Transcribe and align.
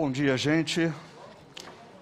Bom 0.00 0.12
dia, 0.12 0.36
gente. 0.36 0.92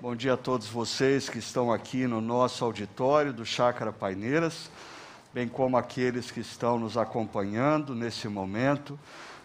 Bom 0.02 0.15
dia 0.15 0.35
a 0.35 0.37
todos 0.37 0.67
vocês 0.67 1.31
que 1.31 1.39
estão 1.39 1.73
aqui 1.73 2.06
no 2.06 2.20
nosso 2.20 2.62
auditório 2.62 3.32
do 3.32 3.42
Chácara 3.42 3.90
Paineiras, 3.90 4.71
bem 5.32 5.48
como 5.48 5.79
aqueles 5.79 6.30
que 6.30 6.40
estão 6.40 6.79
nos 6.79 6.98
acompanhando 6.98 7.95
nesse 7.95 8.29
momento 8.29 9.01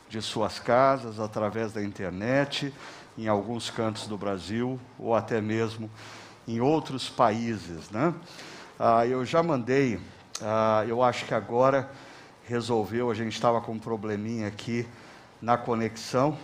de 0.09 0.21
suas 0.21 0.59
casas, 0.59 1.17
através 1.17 1.71
da 1.71 1.81
internet, 1.81 2.73
em 3.17 3.29
alguns 3.29 3.69
cantos 3.69 4.05
do 4.05 4.17
Brasil 4.17 4.77
ou 4.99 5.15
até 5.15 5.39
mesmo 5.39 5.89
em 6.45 6.59
outros 6.59 7.07
países. 7.07 7.89
Né? 7.89 8.13
Ah, 8.77 9.07
eu 9.07 9.23
já 9.23 9.41
mandei, 9.41 9.97
ah, 10.41 10.83
eu 10.85 11.01
acho 11.01 11.23
que 11.23 11.33
agora 11.33 11.89
resolveu, 12.43 13.09
a 13.09 13.13
gente 13.13 13.31
estava 13.31 13.61
com 13.61 13.71
um 13.71 13.79
probleminha 13.79 14.49
aqui 14.49 14.85
na 15.41 15.57
conexão, 15.57 16.37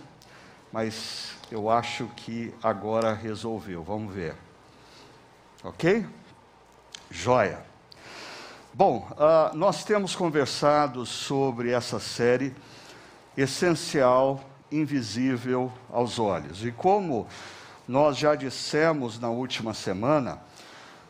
mas 0.72 1.36
eu 1.50 1.70
acho 1.70 2.06
que 2.16 2.52
agora 2.62 3.12
resolveu. 3.12 3.82
Vamos 3.82 4.14
ver. 4.14 4.34
Ok? 5.64 6.06
Joia. 7.10 7.60
Bom, 8.74 9.08
uh, 9.12 9.56
nós 9.56 9.82
temos 9.82 10.14
conversado 10.14 11.04
sobre 11.06 11.70
essa 11.70 11.98
série 11.98 12.54
essencial, 13.36 14.40
invisível 14.70 15.72
aos 15.90 16.18
olhos. 16.18 16.64
E 16.64 16.70
como 16.70 17.26
nós 17.86 18.16
já 18.16 18.34
dissemos 18.34 19.18
na 19.18 19.30
última 19.30 19.72
semana, 19.72 20.38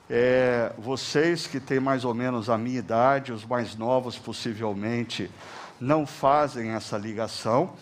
é, 0.09 0.73
vocês 0.79 1.47
que 1.47 1.59
têm 1.59 1.81
mais 1.81 2.05
ou 2.05 2.15
menos 2.15 2.49
a 2.49 2.57
minha 2.57 2.79
idade, 2.79 3.33
os 3.33 3.45
mais 3.45 3.75
novos 3.75 4.17
possivelmente, 4.17 5.31
não 5.81 6.07
fazem 6.07 6.71
essa 6.71 6.97
ligação 6.97 7.75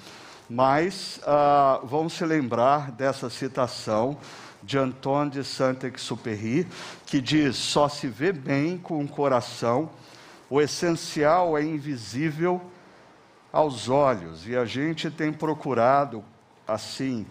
mas 0.49 1.21
ah, 1.27 1.81
vamos 1.83 2.13
se 2.13 2.25
lembrar 2.25 2.91
dessa 2.93 3.29
citação 3.29 4.17
de 4.63 4.79
Antônio 4.79 5.31
de 5.31 5.45
Saint-Exupéry, 5.45 6.67
que 7.07 7.21
diz: 7.21 7.57
só 7.57 7.89
se 7.89 8.09
vê 8.09 8.33
bem 8.33 8.77
com 8.77 9.03
o 9.03 9.09
coração, 9.09 9.91
o 10.51 10.61
essencial 10.61 11.57
é 11.57 11.63
invisível 11.63 12.61
aos 13.53 13.89
olhos. 13.89 14.47
E 14.47 14.57
a 14.57 14.65
gente 14.65 15.11
tem 15.11 15.33
procurado, 15.33 16.25
assim, 16.67 17.27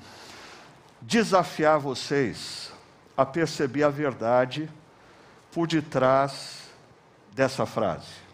desafiar 1.02 1.80
vocês 1.80 2.72
a 3.16 3.26
perceber 3.26 3.84
a 3.84 3.90
verdade 3.90 4.70
por 5.52 5.68
detrás 5.68 6.64
dessa 7.34 7.66
frase. 7.66 8.26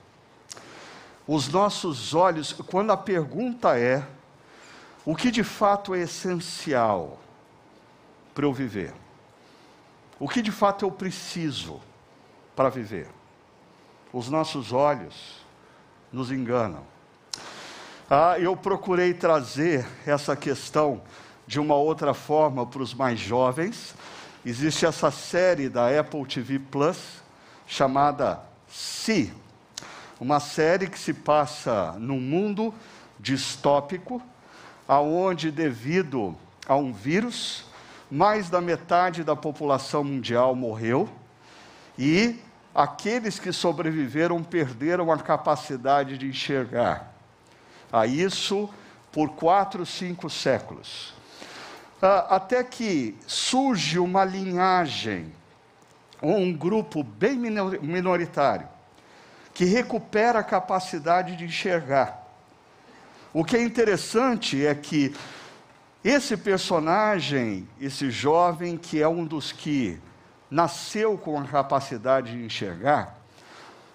Os 1.28 1.48
nossos 1.48 2.14
olhos, 2.14 2.52
quando 2.54 2.92
a 2.92 2.98
pergunta 2.98 3.78
é 3.78 4.04
o 5.12 5.16
que 5.16 5.30
de 5.30 5.44
fato 5.44 5.94
é 5.94 6.04
essencial 6.04 7.20
para 8.34 8.46
eu 8.46 8.54
viver? 8.54 8.94
O 10.18 10.26
que 10.26 10.42
de 10.42 10.54
fato 10.54 10.86
eu 10.86 10.90
preciso 10.90 11.82
para 12.56 12.70
viver? 12.70 13.10
Os 14.14 14.30
nossos 14.30 14.72
olhos 14.72 15.46
nos 16.14 16.32
enganam. 16.32 16.86
Ah, 18.10 18.40
eu 18.40 18.56
procurei 18.56 19.14
trazer 19.14 19.86
essa 20.06 20.34
questão 20.34 21.02
de 21.46 21.60
uma 21.60 21.76
outra 21.76 22.14
forma 22.14 22.66
para 22.66 22.82
os 22.82 22.94
mais 22.94 23.20
jovens. 23.20 23.94
Existe 24.46 24.86
essa 24.86 25.12
série 25.12 25.68
da 25.68 25.90
Apple 26.00 26.26
TV 26.26 26.58
Plus 26.58 27.22
chamada 27.68 28.42
Si, 28.66 29.34
uma 30.22 30.40
série 30.40 30.88
que 30.88 30.98
se 30.98 31.14
passa 31.14 31.98
num 32.00 32.22
mundo 32.22 32.74
distópico 33.20 34.22
aonde 34.88 35.52
devido 35.52 36.36
a 36.68 36.76
um 36.76 36.92
vírus, 36.92 37.66
mais 38.10 38.50
da 38.50 38.60
metade 38.60 39.24
da 39.24 39.36
população 39.36 40.04
mundial 40.04 40.56
morreu 40.56 41.10
e 41.98 42.40
aqueles 42.74 43.40
que 43.40 43.52
sobreviveram 43.52 44.44
perderam 44.44 45.12
a 45.12 45.18
capacidade 45.18 46.18
de 46.18 46.28
enxergar. 46.28 47.14
A 47.92 48.06
isso 48.06 48.70
por 49.12 49.32
quatro, 49.32 49.86
cinco 49.86 50.30
séculos. 50.30 51.14
Ah, 52.02 52.36
até 52.36 52.64
que 52.64 53.16
surge 53.28 54.00
uma 54.00 54.24
linhagem, 54.24 55.32
um 56.22 56.52
grupo 56.52 57.04
bem 57.04 57.38
minoritário, 57.38 58.68
que 59.54 59.66
recupera 59.66 60.40
a 60.40 60.44
capacidade 60.44 61.36
de 61.36 61.46
enxergar. 61.46 62.21
O 63.34 63.46
que 63.46 63.56
é 63.56 63.64
interessante 63.64 64.66
é 64.66 64.76
que 64.76 65.16
esse 66.04 66.36
personagem, 66.36 67.66
esse 67.80 68.12
jovem 68.12 68.76
que 68.76 69.02
é 69.02 69.08
um 69.08 69.24
dos 69.24 69.54
que 69.54 69.98
nasceu 70.50 71.18
com 71.18 71.40
a 71.40 71.46
capacidade 71.46 72.34
de 72.34 72.44
enxergar, 72.44 73.18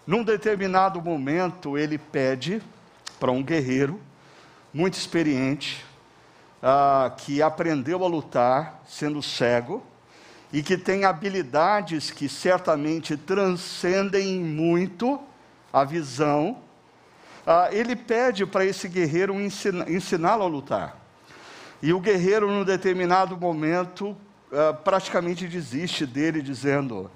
num 0.06 0.24
determinado 0.24 1.02
momento 1.02 1.76
ele 1.76 1.98
pede 1.98 2.62
para 3.20 3.30
um 3.30 3.42
guerreiro 3.42 4.00
muito 4.72 4.94
experiente, 4.94 5.84
ah, 6.62 7.12
que 7.18 7.42
aprendeu 7.42 8.04
a 8.04 8.08
lutar 8.08 8.82
sendo 8.88 9.22
cego 9.22 9.84
e 10.50 10.62
que 10.62 10.78
tem 10.78 11.04
habilidades 11.04 12.10
que 12.10 12.26
certamente 12.26 13.18
transcendem 13.18 14.40
muito 14.40 15.20
a 15.70 15.84
visão 15.84 16.56
ah, 17.46 17.68
ele 17.70 17.94
pede 17.94 18.44
para 18.44 18.64
esse 18.64 18.88
guerreiro 18.88 19.40
ensiná-lo 19.40 20.42
a 20.42 20.48
lutar. 20.48 20.96
E 21.80 21.92
o 21.92 22.00
guerreiro, 22.00 22.50
num 22.50 22.64
determinado 22.64 23.36
momento, 23.36 24.16
ah, 24.52 24.72
praticamente 24.72 25.46
desiste 25.46 26.04
dele, 26.04 26.42
dizendo: 26.42 27.08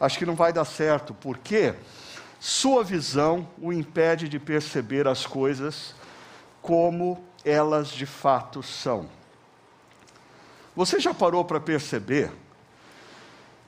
Acho 0.00 0.18
que 0.18 0.26
não 0.26 0.34
vai 0.34 0.52
dar 0.52 0.64
certo, 0.64 1.14
porque 1.14 1.74
sua 2.40 2.82
visão 2.82 3.46
o 3.60 3.72
impede 3.72 4.28
de 4.28 4.40
perceber 4.40 5.06
as 5.06 5.24
coisas 5.24 5.94
como 6.60 7.22
elas 7.44 7.88
de 7.88 8.06
fato 8.06 8.62
são. 8.62 9.08
Você 10.74 10.98
já 10.98 11.14
parou 11.14 11.44
para 11.44 11.60
perceber 11.60 12.32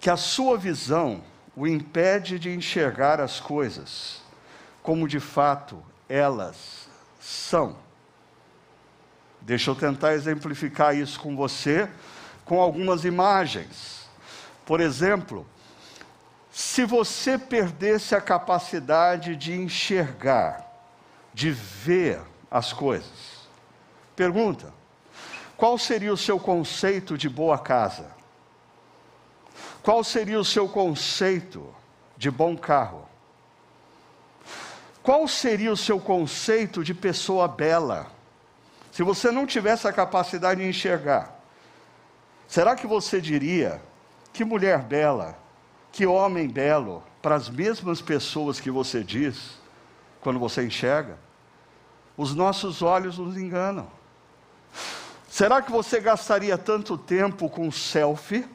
que 0.00 0.10
a 0.10 0.16
sua 0.16 0.58
visão 0.58 1.22
o 1.54 1.66
impede 1.66 2.38
de 2.38 2.50
enxergar 2.50 3.20
as 3.20 3.38
coisas 3.38 4.22
como 4.82 5.06
de 5.06 5.20
fato 5.20 5.82
elas 6.12 6.88
são. 7.18 7.74
Deixa 9.40 9.70
eu 9.70 9.74
tentar 9.74 10.12
exemplificar 10.12 10.94
isso 10.94 11.18
com 11.18 11.34
você 11.34 11.88
com 12.44 12.60
algumas 12.60 13.06
imagens. 13.06 14.06
Por 14.66 14.78
exemplo, 14.78 15.46
se 16.50 16.84
você 16.84 17.38
perdesse 17.38 18.14
a 18.14 18.20
capacidade 18.20 19.34
de 19.36 19.54
enxergar, 19.54 20.70
de 21.32 21.50
ver 21.50 22.20
as 22.50 22.74
coisas, 22.74 23.48
pergunta: 24.14 24.70
qual 25.56 25.78
seria 25.78 26.12
o 26.12 26.16
seu 26.16 26.38
conceito 26.38 27.16
de 27.16 27.28
boa 27.28 27.58
casa? 27.58 28.10
Qual 29.82 30.04
seria 30.04 30.38
o 30.38 30.44
seu 30.44 30.68
conceito 30.68 31.74
de 32.18 32.30
bom 32.30 32.54
carro? 32.54 33.08
Qual 35.02 35.26
seria 35.26 35.72
o 35.72 35.76
seu 35.76 35.98
conceito 35.98 36.84
de 36.84 36.94
pessoa 36.94 37.48
bela? 37.48 38.06
Se 38.92 39.02
você 39.02 39.32
não 39.32 39.46
tivesse 39.46 39.88
a 39.88 39.92
capacidade 39.92 40.60
de 40.60 40.68
enxergar, 40.68 41.40
será 42.46 42.76
que 42.76 42.86
você 42.86 43.20
diria 43.20 43.82
que 44.32 44.44
mulher 44.44 44.78
bela, 44.78 45.36
que 45.90 46.06
homem 46.06 46.46
belo, 46.46 47.02
para 47.20 47.34
as 47.34 47.50
mesmas 47.50 48.00
pessoas 48.00 48.60
que 48.60 48.70
você 48.70 49.02
diz 49.02 49.58
quando 50.20 50.38
você 50.38 50.64
enxerga? 50.64 51.18
Os 52.16 52.32
nossos 52.32 52.80
olhos 52.80 53.18
nos 53.18 53.36
enganam. 53.36 53.90
Será 55.28 55.60
que 55.60 55.72
você 55.72 55.98
gastaria 55.98 56.56
tanto 56.56 56.96
tempo 56.96 57.48
com 57.48 57.72
selfie, 57.72 58.46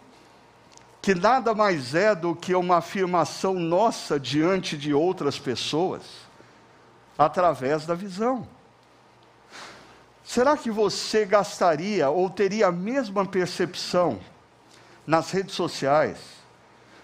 que 1.02 1.14
nada 1.14 1.54
mais 1.54 1.94
é 1.94 2.16
do 2.16 2.36
que 2.36 2.56
uma 2.56 2.78
afirmação 2.78 3.56
nossa 3.56 4.18
diante 4.18 4.78
de 4.78 4.94
outras 4.94 5.38
pessoas? 5.40 6.27
Através 7.18 7.86
da 7.86 7.96
visão. 7.96 8.48
Será 10.24 10.58
que 10.58 10.70
você 10.70 11.26
gastaria 11.26 12.10
ou 12.10 12.30
teria 12.30 12.68
a 12.68 12.72
mesma 12.72 13.26
percepção 13.26 14.20
nas 15.06 15.32
redes 15.32 15.56
sociais, 15.56 16.18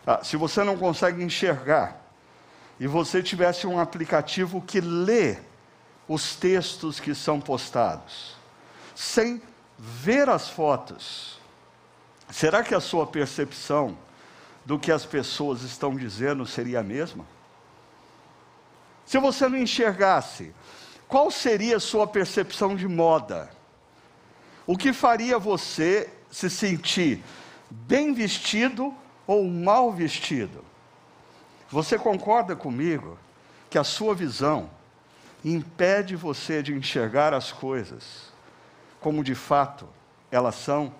ah, 0.06 0.19
se 0.21 0.36
você 0.36 0.62
não 0.63 0.77
consegue 0.77 1.24
enxergar, 1.24 2.01
e 2.77 2.86
você 2.86 3.24
tivesse 3.24 3.65
um 3.65 3.80
aplicativo 3.80 4.62
que 4.62 4.81
lê 4.81 5.38
os 6.06 6.36
textos 6.36 7.00
que 7.00 7.16
são 7.16 7.39
postados, 7.39 8.36
sem 8.94 9.42
ver 9.80 10.27
as 10.27 10.50
fotos, 10.50 11.39
será 12.30 12.62
que 12.62 12.75
a 12.75 12.81
sua 12.81 13.07
percepção 13.07 13.98
do 14.66 14.77
que 14.77 14.92
as 14.92 15.06
pessoas 15.06 15.62
estão 15.62 15.95
dizendo 15.95 16.45
seria 16.45 16.81
a 16.81 16.83
mesma? 16.83 17.25
Se 19.06 19.18
você 19.18 19.48
não 19.48 19.58
enxergasse, 19.58 20.54
qual 21.08 21.30
seria 21.30 21.78
a 21.78 21.80
sua 21.80 22.08
percepção 22.08 22.76
de 22.76 22.88
moda? 22.88 23.50
O 24.66 24.78
que 24.78 24.94
faria 24.94 25.38
você 25.38 26.10
se 26.32 26.50
sentir 26.50 27.24
bem 27.70 28.14
vestido 28.14 28.94
ou 29.26 29.46
mal 29.46 29.92
vestido. 29.92 30.64
Você 31.70 31.98
concorda 31.98 32.56
comigo 32.56 33.18
que 33.70 33.78
a 33.78 33.84
sua 33.84 34.14
visão 34.14 34.70
impede 35.44 36.16
você 36.16 36.62
de 36.62 36.74
enxergar 36.74 37.34
as 37.34 37.52
coisas 37.52 38.32
como 39.00 39.24
de 39.24 39.36
fato 39.36 39.88
elas 40.32 40.56
são? 40.56 40.94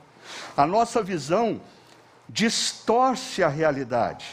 A 0.56 0.66
nossa 0.66 1.02
visão 1.02 1.62
distorce 2.28 3.44
a 3.44 3.48
realidade. 3.48 4.26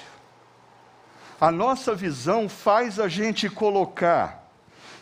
A 1.40 1.50
nossa 1.50 1.94
visão 1.94 2.48
faz 2.48 3.00
a 3.00 3.08
gente 3.08 3.48
colocar 3.48 4.46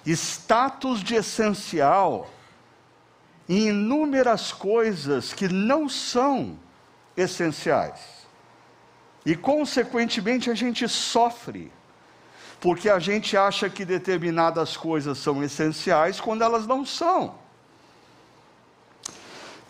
status 0.07 1.03
de 1.03 1.17
essencial 1.17 2.31
em 3.49 3.69
inúmeras 3.69 4.53
coisas 4.53 5.33
que 5.33 5.49
não 5.49 5.89
são 5.89 6.59
essenciais. 7.17 8.01
E, 9.27 9.35
consequentemente, 9.35 10.51
a 10.51 10.55
gente 10.55 10.89
sofre, 10.89 11.73
porque 12.61 12.89
a 12.89 12.99
gente 12.99 13.37
acha 13.37 13.69
que 13.69 13.85
determinadas 13.85 14.77
coisas 14.77 15.19
são 15.19 15.43
essenciais 15.43 16.21
quando 16.21 16.43
elas 16.43 16.67
não 16.67 16.87
são. 16.87 17.35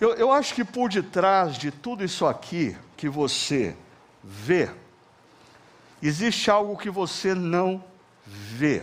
Eu, 0.00 0.14
eu 0.14 0.30
acho 0.30 0.54
que 0.54 0.64
por 0.64 0.90
detrás 0.90 1.56
de 1.56 1.70
tudo 1.70 2.04
isso 2.04 2.26
aqui 2.26 2.76
que 2.96 3.08
você 3.08 3.76
vê, 4.22 4.70
existe 6.02 6.50
algo 6.50 6.76
que 6.76 6.90
você 6.90 7.34
não 7.34 7.82
vê. 8.26 8.82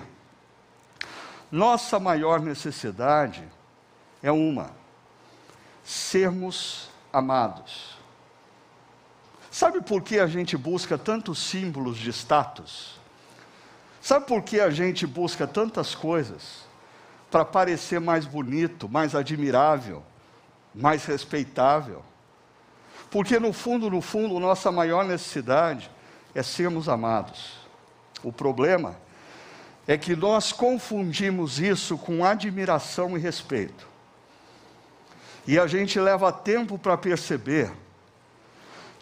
Nossa 1.52 2.00
maior 2.00 2.40
necessidade 2.40 3.44
é 4.22 4.32
uma: 4.32 4.72
sermos 5.84 6.90
amados. 7.14 7.96
Sabe 9.50 9.80
por 9.82 10.02
que 10.02 10.20
a 10.20 10.28
gente 10.28 10.58
busca 10.58 10.98
tantos 10.98 11.40
símbolos 11.40 11.98
de 11.98 12.10
status? 12.10 13.00
Sabe 14.02 14.28
por 14.28 14.44
que 14.44 14.60
a 14.60 14.70
gente 14.70 15.08
busca 15.08 15.48
tantas 15.48 15.96
coisas? 15.96 16.66
Para 17.32 17.46
parecer 17.46 18.00
mais 18.00 18.26
bonito, 18.26 18.90
mais 18.90 19.16
admirável, 19.16 20.04
mais 20.74 21.06
respeitável. 21.06 22.04
Porque 23.10 23.40
no 23.40 23.54
fundo, 23.54 23.90
no 23.90 24.02
fundo, 24.02 24.40
nossa 24.40 24.72
maior 24.72 25.06
necessidade 25.06 25.90
é 26.36 26.44
sermos 26.44 26.90
amados. 26.90 27.54
O 28.22 28.32
problema 28.32 28.98
é 29.88 29.98
que 29.98 30.16
nós 30.16 30.52
confundimos 30.52 31.60
isso 31.60 31.98
com 31.98 32.26
admiração 32.26 33.18
e 33.18 33.20
respeito. 33.20 33.88
E 35.48 35.58
a 35.58 35.66
gente 35.66 36.00
leva 36.00 36.32
tempo 36.34 36.78
para 36.78 36.98
perceber 36.98 37.72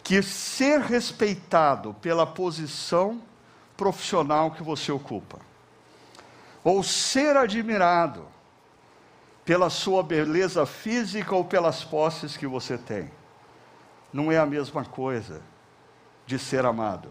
que 0.02 0.22
ser 0.22 0.80
respeitado 0.80 1.94
pela 1.94 2.26
posição 2.26 3.20
profissional 3.76 4.50
que 4.50 4.62
você 4.62 4.92
ocupa, 4.92 5.40
ou 6.62 6.82
ser 6.82 7.36
admirado 7.36 8.26
pela 9.44 9.68
sua 9.70 10.02
beleza 10.02 10.64
física 10.66 11.34
ou 11.34 11.44
pelas 11.44 11.82
posses 11.82 12.36
que 12.36 12.46
você 12.46 12.78
tem, 12.78 13.10
não 14.12 14.30
é 14.30 14.38
a 14.38 14.46
mesma 14.46 14.84
coisa 14.84 15.42
de 16.26 16.38
ser 16.38 16.64
amado. 16.64 17.10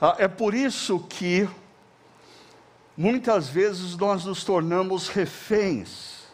Ah, 0.00 0.16
é 0.18 0.28
por 0.28 0.54
isso 0.54 0.98
que 1.00 1.48
muitas 2.96 3.48
vezes 3.48 3.96
nós 3.96 4.24
nos 4.24 4.44
tornamos 4.44 5.08
reféns 5.08 6.24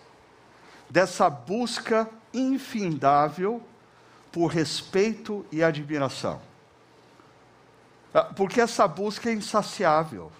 dessa 0.88 1.28
busca 1.28 2.08
infindável 2.32 3.62
por 4.32 4.48
respeito 4.48 5.44
e 5.52 5.62
admiração. 5.62 6.40
Ah, 8.12 8.24
porque 8.24 8.60
essa 8.60 8.88
busca 8.88 9.30
é 9.30 9.34
insaciável. 9.34 10.32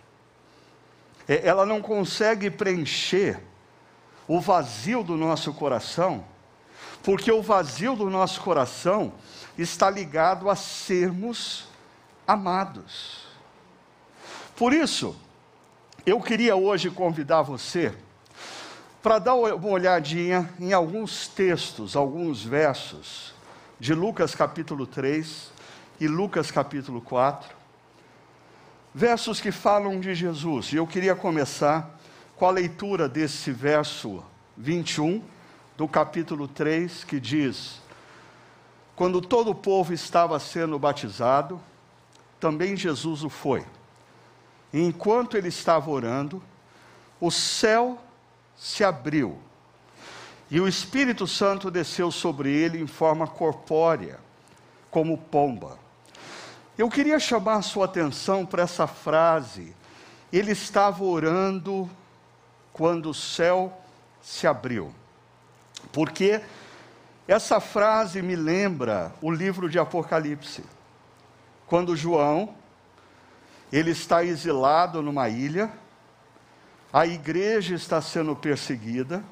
É, 1.28 1.46
ela 1.46 1.64
não 1.64 1.80
consegue 1.80 2.50
preencher 2.50 3.40
o 4.26 4.40
vazio 4.40 5.02
do 5.02 5.16
nosso 5.16 5.52
coração, 5.52 6.24
porque 7.02 7.30
o 7.30 7.42
vazio 7.42 7.94
do 7.94 8.08
nosso 8.08 8.40
coração 8.40 9.12
está 9.58 9.90
ligado 9.90 10.48
a 10.48 10.56
sermos 10.56 11.69
amados. 12.30 13.24
Por 14.54 14.72
isso, 14.72 15.16
eu 16.06 16.20
queria 16.20 16.54
hoje 16.54 16.88
convidar 16.88 17.42
você 17.42 17.92
para 19.02 19.18
dar 19.18 19.34
uma 19.34 19.68
olhadinha 19.68 20.48
em 20.60 20.72
alguns 20.72 21.26
textos, 21.26 21.96
alguns 21.96 22.44
versos 22.44 23.34
de 23.80 23.94
Lucas 23.94 24.32
capítulo 24.32 24.86
3 24.86 25.50
e 25.98 26.06
Lucas 26.06 26.52
capítulo 26.52 27.00
4. 27.00 27.56
Versos 28.94 29.40
que 29.40 29.50
falam 29.50 29.98
de 29.98 30.14
Jesus. 30.14 30.72
E 30.72 30.76
eu 30.76 30.86
queria 30.86 31.16
começar 31.16 31.98
com 32.36 32.46
a 32.46 32.50
leitura 32.50 33.08
desse 33.08 33.50
verso 33.50 34.22
21 34.56 35.20
do 35.76 35.88
capítulo 35.88 36.46
3, 36.46 37.02
que 37.02 37.18
diz: 37.18 37.80
Quando 38.94 39.20
todo 39.20 39.50
o 39.50 39.54
povo 39.54 39.92
estava 39.92 40.38
sendo 40.38 40.78
batizado, 40.78 41.60
também 42.40 42.76
Jesus 42.76 43.22
o 43.22 43.28
foi. 43.28 43.64
E 44.72 44.80
enquanto 44.80 45.36
ele 45.36 45.48
estava 45.48 45.90
orando, 45.90 46.42
o 47.20 47.30
céu 47.30 47.98
se 48.56 48.82
abriu 48.82 49.38
e 50.50 50.60
o 50.60 50.66
Espírito 50.66 51.28
Santo 51.28 51.70
desceu 51.70 52.10
sobre 52.10 52.50
ele 52.50 52.80
em 52.80 52.86
forma 52.86 53.26
corpórea, 53.26 54.18
como 54.90 55.16
pomba. 55.16 55.78
Eu 56.76 56.88
queria 56.88 57.20
chamar 57.20 57.56
a 57.56 57.62
sua 57.62 57.84
atenção 57.84 58.44
para 58.44 58.64
essa 58.64 58.86
frase. 58.86 59.72
Ele 60.32 60.50
estava 60.50 61.04
orando 61.04 61.88
quando 62.72 63.10
o 63.10 63.14
céu 63.14 63.80
se 64.20 64.46
abriu. 64.46 64.92
Porque 65.92 66.40
essa 67.28 67.60
frase 67.60 68.20
me 68.20 68.34
lembra 68.34 69.12
o 69.22 69.30
livro 69.30 69.68
de 69.68 69.78
Apocalipse. 69.78 70.64
Quando 71.70 71.96
João, 71.96 72.54
ele 73.72 73.92
está 73.92 74.22
exilado 74.22 75.00
numa 75.00 75.30
ilha, 75.30 75.72
a 76.92 77.06
igreja 77.06 77.74
está 77.74 78.02
sendo 78.02 78.36
perseguida, 78.36 79.24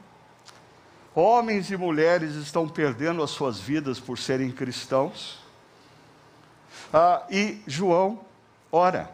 Homens 1.21 1.69
e 1.73 1.77
mulheres 1.77 2.37
estão 2.37 2.69
perdendo 2.69 3.25
as 3.25 3.31
suas 3.31 3.59
vidas 3.59 3.99
por 3.99 4.17
serem 4.17 4.53
cristãos. 4.53 5.41
Ah, 6.95 7.25
e 7.29 7.61
João 7.67 8.21
ora. 8.71 9.11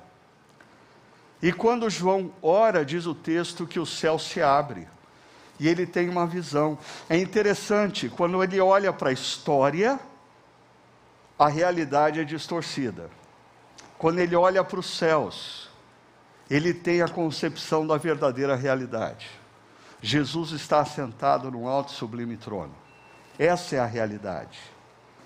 E 1.40 1.50
quando 1.50 1.88
João 1.88 2.30
ora, 2.42 2.84
diz 2.84 3.06
o 3.06 3.14
texto 3.14 3.66
que 3.66 3.80
o 3.80 3.86
céu 3.86 4.18
se 4.18 4.42
abre. 4.42 4.86
E 5.58 5.66
ele 5.66 5.86
tem 5.86 6.10
uma 6.10 6.26
visão. 6.26 6.78
É 7.08 7.16
interessante, 7.16 8.10
quando 8.10 8.44
ele 8.44 8.60
olha 8.60 8.92
para 8.92 9.08
a 9.08 9.14
história, 9.14 9.98
a 11.38 11.48
realidade 11.48 12.20
é 12.20 12.24
distorcida. 12.24 13.10
Quando 13.98 14.18
ele 14.18 14.36
olha 14.36 14.62
para 14.62 14.78
os 14.78 14.86
céus, 14.86 15.68
ele 16.48 16.74
tem 16.74 17.02
a 17.02 17.08
concepção 17.08 17.86
da 17.86 17.96
verdadeira 17.96 18.54
realidade. 18.54 19.28
Jesus 20.00 20.50
está 20.50 20.80
assentado 20.80 21.50
num 21.50 21.66
alto 21.66 21.92
e 21.92 21.96
sublime 21.96 22.36
trono. 22.36 22.74
Essa 23.38 23.76
é 23.76 23.78
a 23.78 23.86
realidade. 23.86 24.58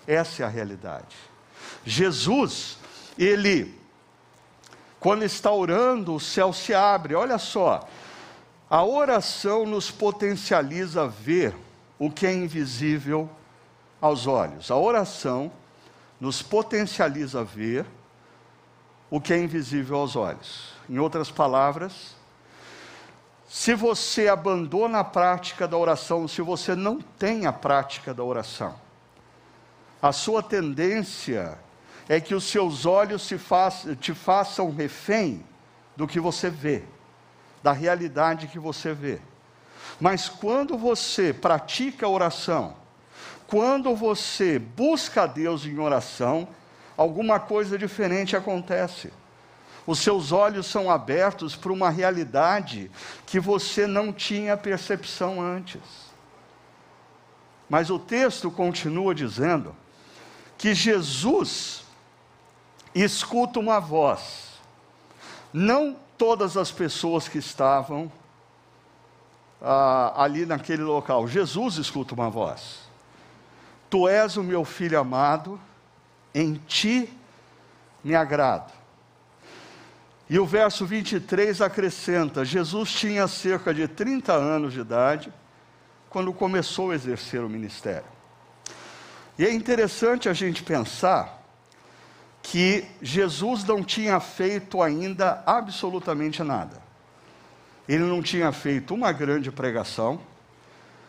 Essa 0.07 0.43
é 0.43 0.47
a 0.47 0.49
realidade. 0.49 1.17
Jesus, 1.85 2.79
ele, 3.19 3.79
quando 5.01 5.25
está 5.25 5.53
orando, 5.53 6.15
o 6.15 6.21
céu 6.21 6.53
se 6.53 6.73
abre. 6.73 7.15
Olha 7.15 7.39
só, 7.39 7.87
a 8.71 8.85
oração 8.85 9.67
nos 9.67 9.91
potencializa 9.91 11.09
ver 11.09 11.55
o 11.99 12.11
que 12.11 12.27
é 12.27 12.33
invisível 12.33 13.29
aos 14.01 14.27
olhos. 14.27 14.71
A 14.71 14.77
oração 14.77 15.51
nos 16.21 16.43
potencializa 16.43 17.41
a 17.41 17.45
ver 17.45 17.87
o 19.11 19.21
que 19.21 19.33
é 19.33 19.39
invisível 19.39 19.97
aos 19.97 20.17
olhos. 20.17 20.73
Em 20.89 20.99
outras 20.99 21.31
palavras, 21.31 22.17
se 23.49 23.75
você 23.75 24.29
abandona 24.29 25.01
a 25.01 25.05
prática 25.05 25.67
da 25.67 25.77
oração, 25.77 26.29
se 26.29 26.43
você 26.43 26.75
não 26.75 27.01
tem 27.01 27.47
a 27.47 27.53
prática 27.53 28.13
da 28.13 28.23
oração, 28.23 28.75
a 30.01 30.13
sua 30.13 30.43
tendência 30.43 31.59
é 32.09 32.21
que 32.21 32.35
os 32.35 32.45
seus 32.45 32.87
olhos 32.87 33.27
te 34.01 34.15
façam 34.15 34.71
refém 34.71 35.45
do 35.97 36.07
que 36.07 36.21
você 36.21 36.49
vê, 36.49 36.85
da 37.63 37.73
realidade 37.73 38.47
que 38.47 38.59
você 38.59 38.93
vê. 38.93 39.21
Mas 40.01 40.29
quando 40.29 40.77
você 40.77 41.33
pratica 41.33 42.07
a 42.07 42.09
oração, 42.09 42.77
quando 43.49 43.97
você 43.97 44.61
busca 44.61 45.23
a 45.23 45.27
Deus 45.27 45.67
em 45.67 45.77
oração, 45.81 46.47
alguma 46.97 47.41
coisa 47.41 47.77
diferente 47.77 48.37
acontece 48.37 49.11
os 49.89 50.01
seus 50.01 50.33
olhos 50.33 50.67
são 50.67 50.91
abertos 50.91 51.57
para 51.57 51.73
uma 51.73 51.89
realidade 51.89 52.91
que 53.25 53.41
você 53.41 53.87
não 53.87 54.13
tinha 54.13 54.55
percepção 54.55 55.41
antes. 55.41 55.81
Mas 57.71 57.89
o 57.89 57.99
texto 57.99 58.51
continua 58.51 59.15
dizendo 59.15 59.75
que 60.59 60.75
Jesus 60.75 61.85
escuta 62.95 63.59
uma 63.59 63.81
voz. 63.81 64.59
Não 65.55 65.97
todas 66.19 66.59
as 66.59 66.71
pessoas 66.71 67.27
que 67.27 67.39
estavam 67.39 68.13
ah, 69.59 70.13
ali 70.23 70.45
naquele 70.45 70.83
local. 70.83 71.27
Jesus 71.27 71.77
escuta 71.77 72.13
uma 72.13 72.29
voz. 72.29 72.88
Tu 73.91 74.09
és 74.09 74.37
o 74.37 74.43
meu 74.43 74.65
filho 74.65 74.99
amado, 74.99 75.61
em 76.35 76.55
ti 76.67 77.13
me 78.05 78.15
agrado. 78.15 78.73
E 80.29 80.39
o 80.39 80.45
verso 80.45 80.85
23 80.85 81.61
acrescenta: 81.63 82.45
Jesus 82.45 82.93
tinha 82.93 83.27
cerca 83.27 83.73
de 83.73 83.89
30 83.89 84.33
anos 84.33 84.73
de 84.73 84.81
idade 84.81 85.33
quando 86.11 86.33
começou 86.33 86.91
a 86.91 86.95
exercer 86.95 87.43
o 87.43 87.49
ministério. 87.49 88.07
E 89.39 89.45
é 89.45 89.53
interessante 89.53 90.29
a 90.29 90.33
gente 90.33 90.63
pensar 90.63 91.39
que 92.43 92.85
Jesus 93.01 93.65
não 93.65 93.83
tinha 93.83 94.19
feito 94.21 94.83
ainda 94.83 95.43
absolutamente 95.47 96.43
nada. 96.43 96.83
Ele 97.89 98.05
não 98.05 98.23
tinha 98.23 98.53
feito 98.53 98.95
uma 98.95 99.13
grande 99.13 99.51
pregação, 99.51 100.21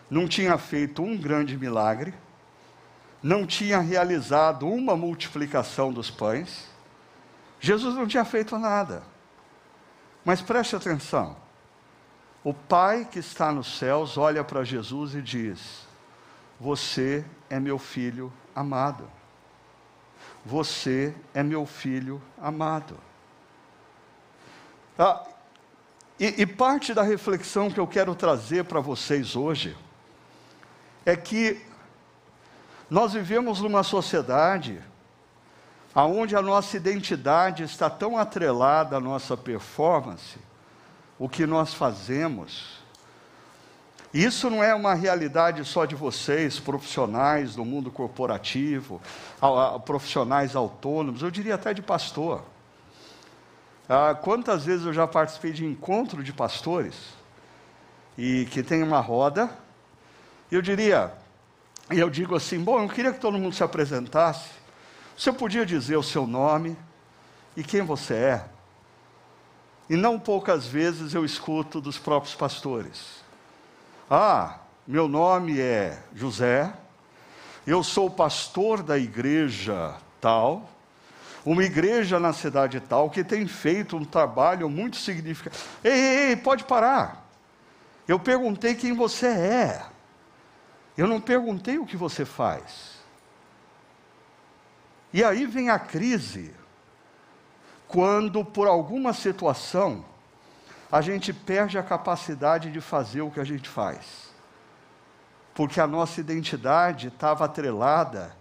não 0.09 0.27
tinha 0.27 0.57
feito 0.57 1.01
um 1.01 1.17
grande 1.17 1.57
milagre, 1.57 2.13
não 3.21 3.45
tinha 3.45 3.79
realizado 3.79 4.67
uma 4.67 4.95
multiplicação 4.95 5.91
dos 5.91 6.09
pães. 6.09 6.67
Jesus 7.59 7.95
não 7.95 8.07
tinha 8.07 8.23
feito 8.23 8.57
nada. 8.57 9.03
Mas 10.23 10.41
preste 10.41 10.75
atenção. 10.75 11.35
O 12.43 12.53
Pai 12.53 13.05
que 13.09 13.19
está 13.19 13.51
nos 13.51 13.77
céus 13.77 14.17
olha 14.17 14.43
para 14.43 14.63
Jesus 14.63 15.13
e 15.13 15.21
diz: 15.21 15.85
Você 16.59 17.25
é 17.49 17.59
meu 17.59 17.77
filho 17.77 18.31
amado. 18.55 19.09
Você 20.45 21.13
é 21.33 21.43
meu 21.43 21.65
filho 21.65 22.21
amado. 22.41 22.97
Ah, 24.97 25.23
e, 26.19 26.41
e 26.41 26.45
parte 26.45 26.93
da 26.93 27.03
reflexão 27.03 27.69
que 27.69 27.79
eu 27.79 27.88
quero 27.88 28.13
trazer 28.15 28.65
para 28.65 28.79
vocês 28.79 29.35
hoje 29.35 29.75
é 31.05 31.15
que 31.15 31.61
nós 32.89 33.13
vivemos 33.13 33.62
numa 33.62 33.84
sociedade 33.84 34.81
onde 35.96 36.36
a 36.36 36.41
nossa 36.41 36.77
identidade 36.77 37.63
está 37.63 37.89
tão 37.89 38.17
atrelada 38.17 38.98
à 38.98 39.00
nossa 39.00 39.36
performance, 39.36 40.38
o 41.17 41.27
que 41.27 41.46
nós 41.46 41.74
fazemos. 41.74 42.79
Isso 44.13 44.50
não 44.50 44.63
é 44.63 44.74
uma 44.74 44.96
realidade 44.96 45.63
só 45.65 45.86
de 45.86 45.93
vocês, 45.93 46.60
profissionais 46.60 47.55
do 47.55 47.63
mundo 47.63 47.91
corporativo, 47.91 49.00
profissionais 49.86 50.55
autônomos, 50.55 51.22
eu 51.22 51.29
diria 51.29 51.55
até 51.55 51.74
de 51.74 51.81
pastor. 51.81 52.43
Ah, 53.88 54.15
quantas 54.15 54.65
vezes 54.65 54.86
eu 54.86 54.93
já 54.93 55.08
participei 55.08 55.51
de 55.51 55.65
encontro 55.65 56.24
de 56.24 56.31
pastores 56.31 56.96
e 58.17 58.46
que 58.51 58.63
tem 58.63 58.84
uma 58.84 59.00
roda, 59.00 59.50
eu 60.51 60.62
diria, 60.62 61.12
e 61.91 62.00
eu 62.00 62.10
digo 62.10 62.36
assim: 62.36 62.60
bom, 62.60 62.81
eu 62.81 62.89
queria 62.89 63.12
que 63.12 63.19
todo 63.19 63.38
mundo 63.38 63.55
se 63.55 63.63
apresentasse. 63.63 64.50
Você 65.17 65.31
podia 65.31 65.65
dizer 65.65 65.98
o 65.98 66.03
seu 66.03 66.25
nome 66.25 66.77
e 67.55 67.63
quem 67.63 67.81
você 67.81 68.13
é? 68.13 68.46
E 69.89 69.96
não 69.96 70.19
poucas 70.19 70.67
vezes 70.67 71.13
eu 71.13 71.25
escuto 71.25 71.81
dos 71.81 71.98
próprios 71.98 72.36
pastores: 72.36 73.24
Ah, 74.10 74.60
meu 74.88 75.08
nome 75.08 75.60
é 75.60 76.01
José, 76.13 76.72
eu 77.65 77.84
sou 77.84 78.10
pastor 78.10 78.84
da 78.84 78.98
igreja 78.98 79.96
tal, 80.22 80.69
uma 81.43 81.63
igreja 81.63 82.19
na 82.19 82.34
cidade 82.34 82.79
tal 82.79 83.10
que 83.10 83.24
tem 83.24 83.48
feito 83.48 83.98
um 83.98 84.05
trabalho 84.05 84.69
muito 84.69 84.98
significativo. 84.98 85.63
Ei, 85.84 85.91
ei, 85.91 86.29
ei, 86.29 86.36
pode 86.36 86.63
parar. 86.63 87.27
Eu 88.08 88.19
perguntei 88.19 88.75
quem 88.75 88.93
você 88.93 89.27
é. 89.27 89.86
Eu 91.00 91.08
não 91.08 91.22
perguntei 91.22 91.77
o 91.77 91.86
que 91.86 91.96
você 91.96 92.25
faz. 92.25 93.00
E 95.13 95.24
aí 95.24 95.46
vem 95.46 95.70
a 95.70 95.79
crise, 95.79 96.53
quando 97.88 98.44
por 98.44 98.68
alguma 98.68 99.13
situação 99.13 100.03
a 100.91 101.00
gente 101.00 101.32
perde 101.32 101.77
a 101.77 101.84
capacidade 101.84 102.70
de 102.70 102.82
fazer 102.82 103.22
o 103.22 103.32
que 103.32 103.39
a 103.39 103.46
gente 103.46 103.70
faz, 103.70 104.29
porque 105.53 105.79
a 105.79 105.88
nossa 105.88 106.20
identidade 106.20 107.08
estava 107.08 107.46
atrelada 107.46 108.36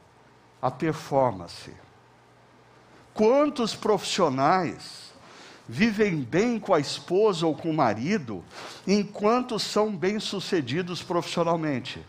à 0.61 0.69
performance. 0.69 1.73
Quantos 3.15 3.77
profissionais 3.77 5.13
vivem 5.69 6.25
bem 6.25 6.59
com 6.59 6.75
a 6.75 6.81
esposa 6.81 7.47
ou 7.47 7.55
com 7.55 7.71
o 7.71 7.77
marido 7.77 8.45
enquanto 8.85 9.61
são 9.61 9.97
bem-sucedidos 9.97 11.05
profissionalmente? 11.05 12.05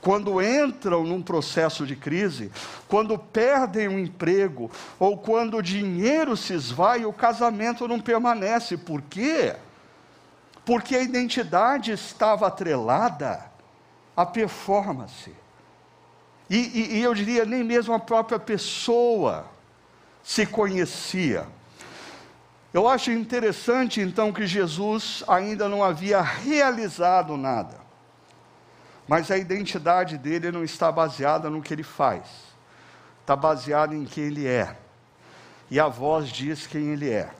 Quando 0.00 0.42
entram 0.42 1.04
num 1.04 1.22
processo 1.22 1.86
de 1.86 1.96
crise, 1.96 2.50
quando 2.88 3.18
perdem 3.18 3.88
um 3.88 3.98
emprego, 3.98 4.70
ou 4.98 5.18
quando 5.18 5.56
o 5.56 5.62
dinheiro 5.62 6.36
se 6.36 6.52
esvai, 6.52 7.04
o 7.04 7.12
casamento 7.12 7.88
não 7.88 8.00
permanece. 8.00 8.76
Por 8.76 9.02
quê? 9.02 9.56
Porque 10.64 10.96
a 10.96 11.02
identidade 11.02 11.92
estava 11.92 12.46
atrelada 12.46 13.44
à 14.16 14.24
performance. 14.24 15.32
E, 16.48 16.56
e, 16.56 16.96
e 16.98 17.02
eu 17.02 17.14
diria, 17.14 17.44
nem 17.44 17.64
mesmo 17.64 17.92
a 17.92 17.98
própria 17.98 18.38
pessoa 18.38 19.46
se 20.22 20.46
conhecia. 20.46 21.46
Eu 22.72 22.86
acho 22.86 23.10
interessante 23.10 24.00
então 24.00 24.32
que 24.32 24.46
Jesus 24.46 25.24
ainda 25.26 25.68
não 25.68 25.82
havia 25.82 26.20
realizado 26.20 27.36
nada. 27.36 27.85
Mas 29.08 29.30
a 29.30 29.38
identidade 29.38 30.18
dele 30.18 30.50
não 30.50 30.64
está 30.64 30.90
baseada 30.90 31.48
no 31.48 31.62
que 31.62 31.72
ele 31.72 31.82
faz, 31.82 32.26
está 33.20 33.36
baseada 33.36 33.94
em 33.94 34.04
quem 34.04 34.24
ele 34.24 34.46
é. 34.46 34.76
E 35.70 35.78
a 35.78 35.88
voz 35.88 36.28
diz 36.28 36.66
quem 36.66 36.92
ele 36.92 37.10
é. 37.10 37.30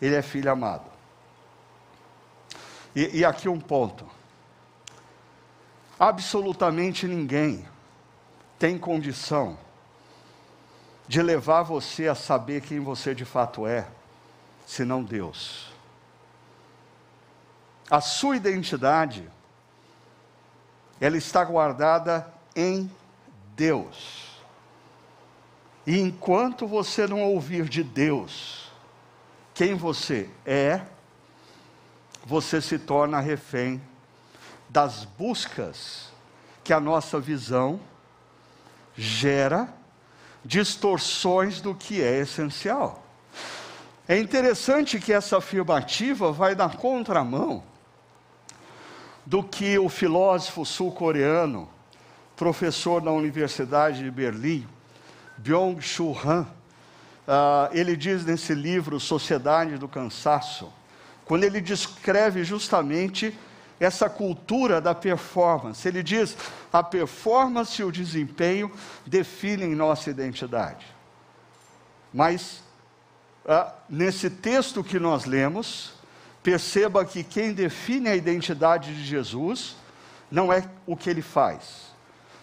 Ele 0.00 0.14
é 0.14 0.22
filho 0.22 0.50
amado. 0.50 0.86
E, 2.94 3.18
e 3.18 3.24
aqui 3.24 3.48
um 3.48 3.60
ponto. 3.60 4.08
Absolutamente 5.98 7.06
ninguém 7.06 7.66
tem 8.58 8.78
condição 8.78 9.58
de 11.06 11.22
levar 11.22 11.62
você 11.62 12.06
a 12.06 12.14
saber 12.14 12.60
quem 12.60 12.80
você 12.80 13.14
de 13.14 13.24
fato 13.24 13.66
é, 13.66 13.86
senão 14.66 15.02
Deus. 15.02 15.72
A 17.90 18.00
sua 18.00 18.36
identidade 18.36 19.28
ela 21.00 21.16
está 21.16 21.44
guardada 21.44 22.32
em 22.54 22.90
Deus. 23.56 24.28
E 25.86 25.98
enquanto 25.98 26.66
você 26.66 27.06
não 27.06 27.22
ouvir 27.22 27.68
de 27.68 27.82
Deus 27.82 28.70
quem 29.54 29.74
você 29.74 30.30
é, 30.46 30.82
você 32.24 32.60
se 32.60 32.78
torna 32.78 33.18
refém 33.20 33.82
das 34.68 35.04
buscas 35.04 36.10
que 36.62 36.72
a 36.72 36.78
nossa 36.78 37.18
visão 37.18 37.80
gera 38.94 39.72
distorções 40.44 41.60
do 41.60 41.74
que 41.74 42.02
é 42.02 42.20
essencial. 42.20 43.02
É 44.06 44.18
interessante 44.18 45.00
que 45.00 45.12
essa 45.12 45.38
afirmativa 45.38 46.30
vai 46.30 46.54
na 46.54 46.68
contramão 46.68 47.62
do 49.28 49.42
que 49.42 49.78
o 49.78 49.90
filósofo 49.90 50.64
sul-coreano, 50.64 51.68
professor 52.34 53.02
da 53.02 53.12
Universidade 53.12 54.02
de 54.02 54.10
Berlim, 54.10 54.66
Byung-Chul 55.36 56.18
Han, 56.24 56.40
uh, 56.40 57.68
ele 57.72 57.94
diz 57.94 58.24
nesse 58.24 58.54
livro 58.54 58.98
Sociedade 58.98 59.76
do 59.76 59.86
Cansaço, 59.86 60.72
quando 61.26 61.44
ele 61.44 61.60
descreve 61.60 62.42
justamente 62.42 63.38
essa 63.78 64.08
cultura 64.08 64.80
da 64.80 64.94
performance. 64.94 65.86
Ele 65.86 66.02
diz: 66.02 66.34
a 66.72 66.82
performance 66.82 67.82
e 67.82 67.84
o 67.84 67.92
desempenho 67.92 68.72
definem 69.06 69.74
nossa 69.74 70.08
identidade. 70.08 70.86
Mas, 72.14 72.62
uh, 73.44 73.70
nesse 73.90 74.30
texto 74.30 74.82
que 74.82 74.98
nós 74.98 75.26
lemos, 75.26 75.97
Perceba 76.48 77.04
que 77.04 77.22
quem 77.22 77.52
define 77.52 78.08
a 78.08 78.16
identidade 78.16 78.94
de 78.94 79.04
Jesus 79.04 79.76
não 80.30 80.50
é 80.50 80.66
o 80.86 80.96
que 80.96 81.10
ele 81.10 81.20
faz, 81.20 81.92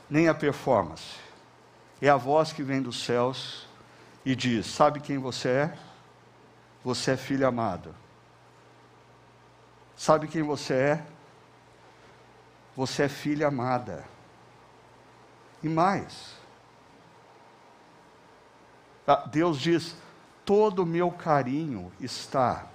nem 0.08 0.30
a 0.30 0.34
performance. 0.36 1.16
É 2.00 2.08
a 2.08 2.16
voz 2.16 2.54
que 2.54 2.62
vem 2.62 2.84
dos 2.84 3.04
céus 3.04 3.66
e 4.24 4.36
diz: 4.36 4.68
Sabe 4.68 5.00
quem 5.00 5.18
você 5.18 5.50
é? 5.50 5.78
Você 6.84 7.14
é 7.14 7.18
filho 7.18 7.48
amado. 7.48 7.96
Sabe 9.98 10.28
quem 10.28 10.44
você 10.44 10.76
é? 10.76 11.06
Você 12.76 13.06
é 13.06 13.10
filha 13.10 13.48
amada. 13.48 14.06
e 15.64 15.68
mais. 15.68 16.36
Ah, 19.08 19.26
Deus 19.26 19.60
diz: 19.60 19.96
todo 20.46 20.84
o 20.84 20.86
meu 20.86 21.10
carinho 21.10 21.92
está 22.00 22.75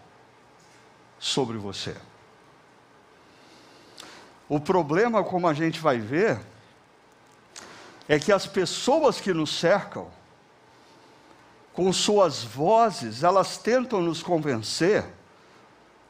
sobre 1.20 1.58
você. 1.58 1.94
O 4.48 4.58
problema, 4.58 5.22
como 5.22 5.46
a 5.46 5.54
gente 5.54 5.78
vai 5.78 5.98
ver, 5.98 6.40
é 8.08 8.18
que 8.18 8.32
as 8.32 8.46
pessoas 8.46 9.20
que 9.20 9.32
nos 9.32 9.56
cercam, 9.56 10.08
com 11.72 11.92
suas 11.92 12.42
vozes, 12.42 13.22
elas 13.22 13.56
tentam 13.56 14.00
nos 14.00 14.22
convencer 14.22 15.04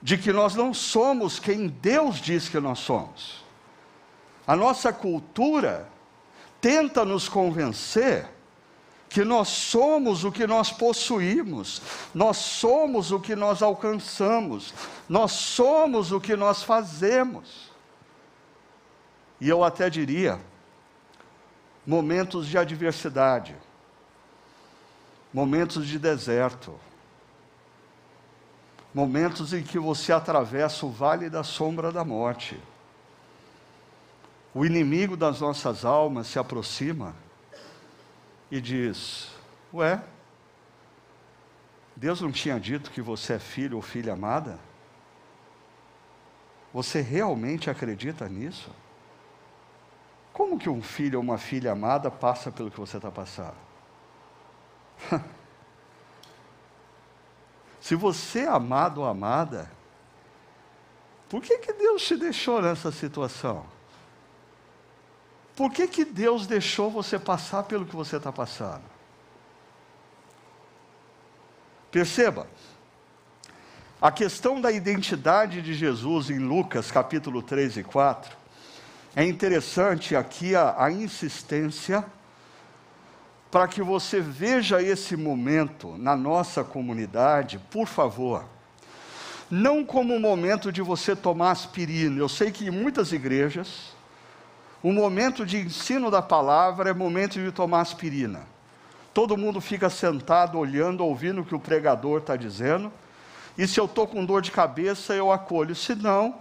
de 0.00 0.16
que 0.16 0.32
nós 0.32 0.54
não 0.54 0.72
somos 0.72 1.38
quem 1.38 1.66
Deus 1.68 2.16
diz 2.16 2.48
que 2.48 2.58
nós 2.58 2.78
somos. 2.78 3.44
A 4.46 4.56
nossa 4.56 4.92
cultura 4.92 5.86
tenta 6.60 7.04
nos 7.04 7.28
convencer 7.28 8.26
que 9.10 9.24
nós 9.24 9.48
somos 9.48 10.22
o 10.22 10.30
que 10.30 10.46
nós 10.46 10.70
possuímos, 10.70 11.82
nós 12.14 12.36
somos 12.36 13.10
o 13.10 13.18
que 13.18 13.34
nós 13.34 13.60
alcançamos, 13.60 14.72
nós 15.08 15.32
somos 15.32 16.12
o 16.12 16.20
que 16.20 16.36
nós 16.36 16.62
fazemos. 16.62 17.72
E 19.40 19.48
eu 19.48 19.64
até 19.64 19.90
diria, 19.90 20.40
momentos 21.84 22.46
de 22.46 22.56
adversidade, 22.56 23.56
momentos 25.34 25.88
de 25.88 25.98
deserto, 25.98 26.78
momentos 28.94 29.52
em 29.52 29.64
que 29.64 29.78
você 29.78 30.12
atravessa 30.12 30.86
o 30.86 30.90
vale 30.90 31.28
da 31.28 31.42
sombra 31.42 31.90
da 31.90 32.04
morte. 32.04 32.56
O 34.54 34.64
inimigo 34.64 35.16
das 35.16 35.40
nossas 35.40 35.84
almas 35.84 36.28
se 36.28 36.38
aproxima 36.38 37.12
e 38.50 38.60
diz: 38.60 39.30
Ué, 39.72 40.02
Deus 41.94 42.20
não 42.20 42.32
tinha 42.32 42.58
dito 42.58 42.90
que 42.90 43.00
você 43.00 43.34
é 43.34 43.38
filho 43.38 43.76
ou 43.76 43.82
filha 43.82 44.12
amada? 44.12 44.58
Você 46.72 47.00
realmente 47.00 47.68
acredita 47.68 48.28
nisso? 48.28 48.70
Como 50.32 50.58
que 50.58 50.70
um 50.70 50.82
filho 50.82 51.18
ou 51.18 51.24
uma 51.24 51.38
filha 51.38 51.72
amada 51.72 52.10
passa 52.10 52.50
pelo 52.50 52.70
que 52.70 52.78
você 52.78 52.96
está 52.96 53.10
passando? 53.10 53.56
Se 57.80 57.94
você 57.94 58.40
é 58.40 58.48
amado 58.48 59.00
ou 59.00 59.06
amada, 59.06 59.70
por 61.28 61.42
que, 61.42 61.58
que 61.58 61.72
Deus 61.72 62.02
te 62.02 62.16
deixou 62.16 62.60
nessa 62.60 62.92
situação? 62.92 63.66
Por 65.60 65.70
que, 65.70 65.86
que 65.86 66.06
Deus 66.06 66.46
deixou 66.46 66.90
você 66.90 67.18
passar 67.18 67.64
pelo 67.64 67.84
que 67.84 67.94
você 67.94 68.16
está 68.16 68.32
passando? 68.32 68.80
Perceba, 71.90 72.46
a 74.00 74.10
questão 74.10 74.58
da 74.58 74.72
identidade 74.72 75.60
de 75.60 75.74
Jesus 75.74 76.30
em 76.30 76.38
Lucas 76.38 76.90
capítulo 76.90 77.42
3 77.42 77.76
e 77.76 77.82
4, 77.82 78.34
é 79.14 79.22
interessante 79.22 80.16
aqui 80.16 80.56
a, 80.56 80.82
a 80.82 80.90
insistência 80.90 82.06
para 83.50 83.68
que 83.68 83.82
você 83.82 84.18
veja 84.18 84.82
esse 84.82 85.14
momento 85.14 85.94
na 85.98 86.16
nossa 86.16 86.64
comunidade, 86.64 87.60
por 87.70 87.86
favor, 87.86 88.46
não 89.50 89.84
como 89.84 90.14
um 90.14 90.20
momento 90.20 90.72
de 90.72 90.80
você 90.80 91.14
tomar 91.14 91.50
aspirina. 91.50 92.18
Eu 92.18 92.30
sei 92.30 92.50
que 92.50 92.68
em 92.68 92.70
muitas 92.70 93.12
igrejas, 93.12 93.99
o 94.82 94.92
momento 94.92 95.44
de 95.44 95.58
ensino 95.58 96.10
da 96.10 96.22
palavra 96.22 96.90
é 96.90 96.94
momento 96.94 97.38
de 97.38 97.52
tomar 97.52 97.80
aspirina. 97.80 98.40
Todo 99.12 99.36
mundo 99.36 99.60
fica 99.60 99.90
sentado, 99.90 100.58
olhando, 100.58 101.04
ouvindo 101.04 101.42
o 101.42 101.44
que 101.44 101.54
o 101.54 101.60
pregador 101.60 102.20
está 102.20 102.36
dizendo. 102.36 102.92
E 103.58 103.66
se 103.66 103.78
eu 103.78 103.84
estou 103.84 104.06
com 104.06 104.24
dor 104.24 104.40
de 104.40 104.50
cabeça, 104.50 105.14
eu 105.14 105.30
acolho. 105.30 105.74
Se 105.74 105.94
não, 105.94 106.36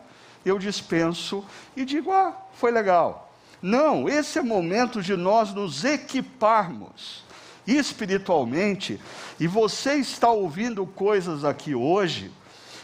eu 0.46 0.58
dispenso 0.58 1.44
e 1.76 1.84
digo: 1.84 2.12
ah, 2.12 2.34
foi 2.54 2.72
legal. 2.72 3.34
Não, 3.62 4.08
esse 4.08 4.40
é 4.40 4.42
momento 4.42 5.02
de 5.02 5.18
nós 5.18 5.54
nos 5.54 5.84
equiparmos 5.84 7.24
espiritualmente. 7.68 9.00
E 9.40 9.48
você 9.48 9.96
está 9.96 10.30
ouvindo 10.30 10.86
coisas 10.86 11.44
aqui 11.44 11.76
hoje 11.76 12.32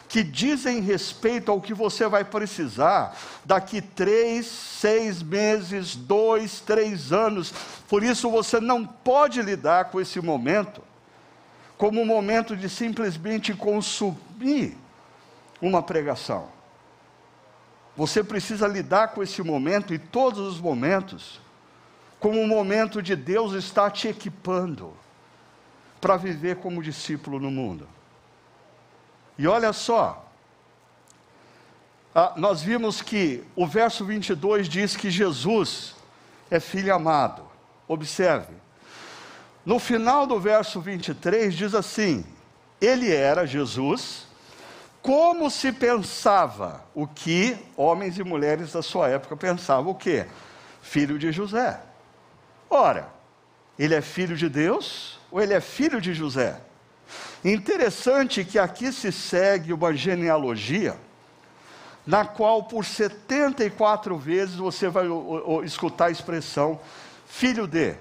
que 0.08 0.24
dizem 0.24 0.82
respeito 0.82 1.52
ao 1.52 1.62
que 1.62 1.74
você 1.74 2.08
vai 2.08 2.24
precisar 2.24 3.18
daqui 3.44 3.82
três, 3.82 4.46
seis 4.46 5.22
meses, 5.22 5.96
dois, 5.96 6.60
três 6.60 7.12
anos. 7.12 7.54
Por 7.88 8.04
isso 8.04 8.30
você 8.30 8.60
não 8.60 8.86
pode 8.86 9.41
lidar 9.41 9.86
com 9.86 10.00
esse 10.00 10.22
momento 10.22 10.82
como 11.78 12.02
um 12.02 12.06
momento 12.06 12.56
de 12.56 12.70
simplesmente 12.70 13.54
consumir 13.54 14.78
uma 15.62 15.84
pregação. 15.84 16.48
Você 17.98 18.24
precisa 18.24 18.68
lidar 18.68 19.10
com 19.10 19.24
esse 19.24 19.41
momento 19.41 19.94
e 19.94 20.00
todos 20.00 20.39
os 20.39 20.60
momentos 20.60 21.39
como 22.20 22.39
um 22.39 22.48
momento 22.48 23.02
de 23.02 23.15
Deus 23.15 23.54
estar 23.54 23.91
te 23.91 24.08
equipando 24.08 24.94
para 26.02 26.18
viver 26.18 26.58
como 26.58 26.84
discípulo 26.84 27.39
no 27.39 27.52
mundo. 27.52 27.88
E 29.38 29.48
olha 29.48 29.74
só, 29.74 30.26
ah, 32.13 32.34
nós 32.38 32.62
vimos 32.62 33.02
que 33.02 33.43
o 33.56 33.67
verso 33.67 34.06
22 34.06 34.69
diz 34.69 34.95
que 34.95 35.12
Jesus 35.12 35.95
é 36.50 36.60
filho 36.60 36.93
amado. 36.95 37.43
Observe, 37.88 38.54
no 39.65 39.80
final 39.80 40.26
do 40.26 40.39
verso 40.39 40.80
23 40.80 41.54
diz 41.54 41.76
assim: 41.76 42.26
Ele 42.80 43.13
era 43.13 43.45
Jesus, 43.45 44.26
como 45.02 45.52
se 45.52 45.71
pensava 45.71 46.84
o 46.95 47.06
que 47.06 47.58
homens 47.76 48.17
e 48.17 48.24
mulheres 48.24 48.71
da 48.71 48.82
sua 48.82 49.10
época 49.10 49.36
pensavam 49.36 49.91
o 49.91 49.95
quê? 49.95 50.26
Filho 50.82 51.19
de 51.19 51.32
José. 51.32 51.82
Ora, 52.69 53.10
ele 53.78 53.93
é 53.93 54.02
filho 54.02 54.38
de 54.38 54.48
Deus 54.48 55.19
ou 55.30 55.41
ele 55.41 55.54
é 55.54 55.60
filho 55.60 56.00
de 56.00 56.13
José? 56.13 56.60
Interessante 57.45 58.43
que 58.43 58.58
aqui 58.58 58.91
se 58.91 59.12
segue 59.12 59.71
uma 59.71 59.93
genealogia, 59.93 60.97
na 62.03 62.25
qual 62.25 62.63
por 62.63 62.84
74 62.84 64.17
vezes 64.17 64.55
você 64.55 64.89
vai 64.89 65.05
escutar 65.63 66.05
a 66.05 66.10
expressão 66.10 66.79
filho 67.27 67.67
de, 67.67 67.95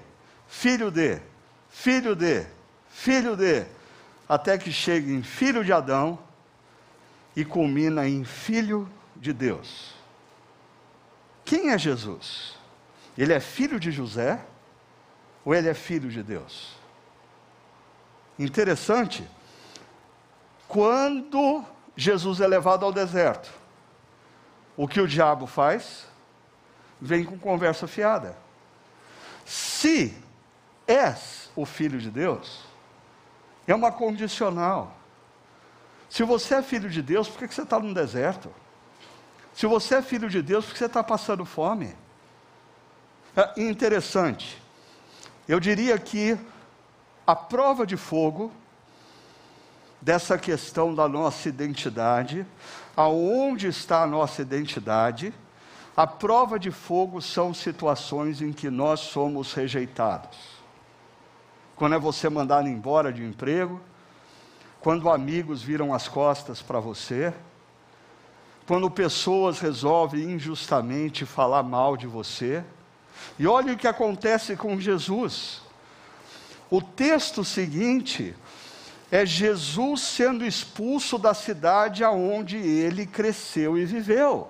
filho 0.47 0.89
de, 0.89 1.21
filho 1.69 2.15
de, 2.15 2.43
filho 2.89 3.37
de, 3.37 3.67
até 4.27 4.57
que 4.57 4.71
chegue 4.71 5.13
em 5.13 5.21
filho 5.21 5.63
de 5.63 5.71
Adão 5.71 6.17
e 7.35 7.45
culmina 7.45 8.07
em 8.07 8.23
filho 8.23 8.89
de 9.15 9.31
Deus. 9.31 9.93
Quem 11.43 11.69
é 11.69 11.77
Jesus? 11.77 12.55
Ele 13.15 13.31
é 13.31 13.39
filho 13.39 13.79
de 13.79 13.91
José 13.91 14.43
ou 15.45 15.53
ele 15.53 15.69
é 15.69 15.75
filho 15.75 16.09
de 16.09 16.23
Deus? 16.23 16.75
Interessante 18.39 19.34
quando 20.75 21.63
Jesus 21.95 22.41
é 22.41 22.47
levado 22.47 22.83
ao 22.83 22.91
deserto, 22.91 23.49
o 24.75 24.89
que 24.89 24.99
o 24.99 25.07
diabo 25.07 25.47
faz? 25.47 26.05
Vem 26.99 27.23
com 27.23 27.39
conversa 27.39 27.87
fiada. 27.87 28.35
Se 29.45 30.13
és 30.85 31.49
o 31.55 31.65
filho 31.65 31.97
de 31.97 32.11
Deus, 32.11 32.65
é 33.65 33.73
uma 33.73 33.89
condicional. 33.89 34.93
Se 36.09 36.23
você 36.23 36.55
é 36.55 36.61
filho 36.61 36.89
de 36.89 37.01
Deus, 37.01 37.29
por 37.29 37.47
que 37.47 37.55
você 37.55 37.61
está 37.61 37.79
no 37.79 37.93
deserto? 37.93 38.53
Se 39.53 39.65
você 39.65 39.95
é 39.95 40.01
filho 40.01 40.29
de 40.29 40.41
Deus, 40.41 40.65
por 40.65 40.73
que 40.73 40.79
você 40.79 40.87
está 40.87 41.01
passando 41.01 41.45
fome? 41.45 41.95
É 43.33 43.61
interessante. 43.61 44.61
Eu 45.47 45.57
diria 45.57 45.97
que 45.97 46.37
a 47.25 47.33
prova 47.33 47.87
de 47.87 47.95
fogo 47.95 48.51
dessa 50.05 50.37
questão 50.37 50.93
da 50.93 51.09
nossa 51.09 51.49
identidade, 51.49 52.45
aonde 52.95 53.65
está 53.65 54.03
a 54.03 54.07
nossa 54.07 54.39
identidade, 54.39 55.33
a 55.97 56.05
prova 56.05 56.59
de 56.59 56.69
fogo 56.69 57.19
são 57.19 57.55
situações 57.55 58.39
em 58.39 58.53
que 58.53 58.69
nós 58.69 58.99
somos 58.99 59.53
rejeitados. 59.53 60.37
Quando 61.75 61.95
é 61.95 61.99
você 61.99 62.29
mandado 62.29 62.67
embora 62.67 63.11
de 63.11 63.23
emprego, 63.23 63.81
quando 64.79 65.09
amigos 65.09 65.63
viram 65.63 65.91
as 65.91 66.07
costas 66.07 66.61
para 66.61 66.79
você, 66.79 67.33
quando 68.67 68.91
pessoas 68.91 69.59
resolvem 69.59 70.33
injustamente 70.33 71.25
falar 71.25 71.63
mal 71.63 71.97
de 71.97 72.05
você. 72.05 72.63
E 73.39 73.47
olha 73.47 73.73
o 73.73 73.77
que 73.77 73.87
acontece 73.87 74.55
com 74.55 74.79
Jesus. 74.79 75.63
O 76.69 76.79
texto 76.79 77.43
seguinte 77.43 78.35
é 79.15 79.25
Jesus 79.25 80.01
sendo 80.01 80.45
expulso 80.45 81.17
da 81.17 81.33
cidade 81.33 82.03
aonde 82.03 82.57
ele 82.57 83.05
cresceu 83.05 83.77
e 83.77 83.85
viveu. 83.85 84.49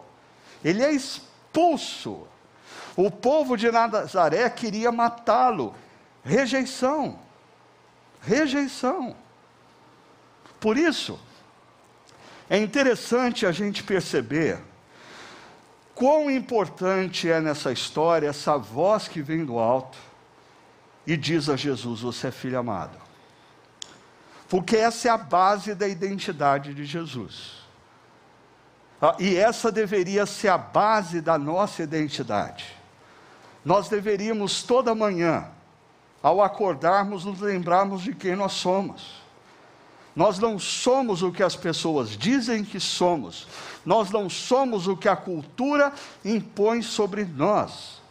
Ele 0.63 0.83
é 0.83 0.91
expulso. 0.91 2.27
O 2.95 3.11
povo 3.11 3.55
de 3.55 3.69
Nazaré 3.69 4.49
queria 4.49 4.91
matá-lo. 4.91 5.75
Rejeição. 6.23 7.19
Rejeição. 8.21 9.15
Por 10.59 10.77
isso, 10.77 11.19
é 12.49 12.57
interessante 12.57 13.45
a 13.45 13.51
gente 13.51 13.83
perceber 13.83 14.59
quão 15.93 16.31
importante 16.31 17.29
é 17.29 17.39
nessa 17.39 17.71
história 17.71 18.29
essa 18.29 18.57
voz 18.57 19.07
que 19.07 19.21
vem 19.21 19.45
do 19.45 19.59
alto 19.59 19.97
e 21.05 21.15
diz 21.15 21.49
a 21.49 21.55
Jesus: 21.55 22.01
Você 22.01 22.27
é 22.27 22.31
filho 22.31 22.57
amado. 22.57 23.04
Porque 24.47 24.77
essa 24.77 25.07
é 25.07 25.11
a 25.11 25.17
base 25.17 25.73
da 25.73 25.87
identidade 25.87 26.73
de 26.73 26.85
Jesus. 26.85 27.65
Ah, 29.01 29.15
e 29.19 29.35
essa 29.35 29.71
deveria 29.71 30.25
ser 30.25 30.49
a 30.49 30.57
base 30.57 31.21
da 31.21 31.37
nossa 31.37 31.83
identidade. 31.83 32.65
Nós 33.63 33.89
deveríamos 33.89 34.63
toda 34.63 34.95
manhã, 34.95 35.47
ao 36.21 36.41
acordarmos, 36.41 37.25
nos 37.25 37.39
lembrarmos 37.39 38.01
de 38.01 38.13
quem 38.13 38.35
nós 38.35 38.53
somos. 38.53 39.23
Nós 40.15 40.39
não 40.39 40.57
somos 40.57 41.21
o 41.21 41.31
que 41.31 41.43
as 41.43 41.55
pessoas 41.55 42.11
dizem 42.11 42.63
que 42.63 42.79
somos. 42.79 43.47
Nós 43.85 44.11
não 44.11 44.29
somos 44.29 44.87
o 44.87 44.95
que 44.95 45.09
a 45.09 45.15
cultura 45.15 45.91
impõe 46.23 46.81
sobre 46.81 47.25
nós. 47.25 48.01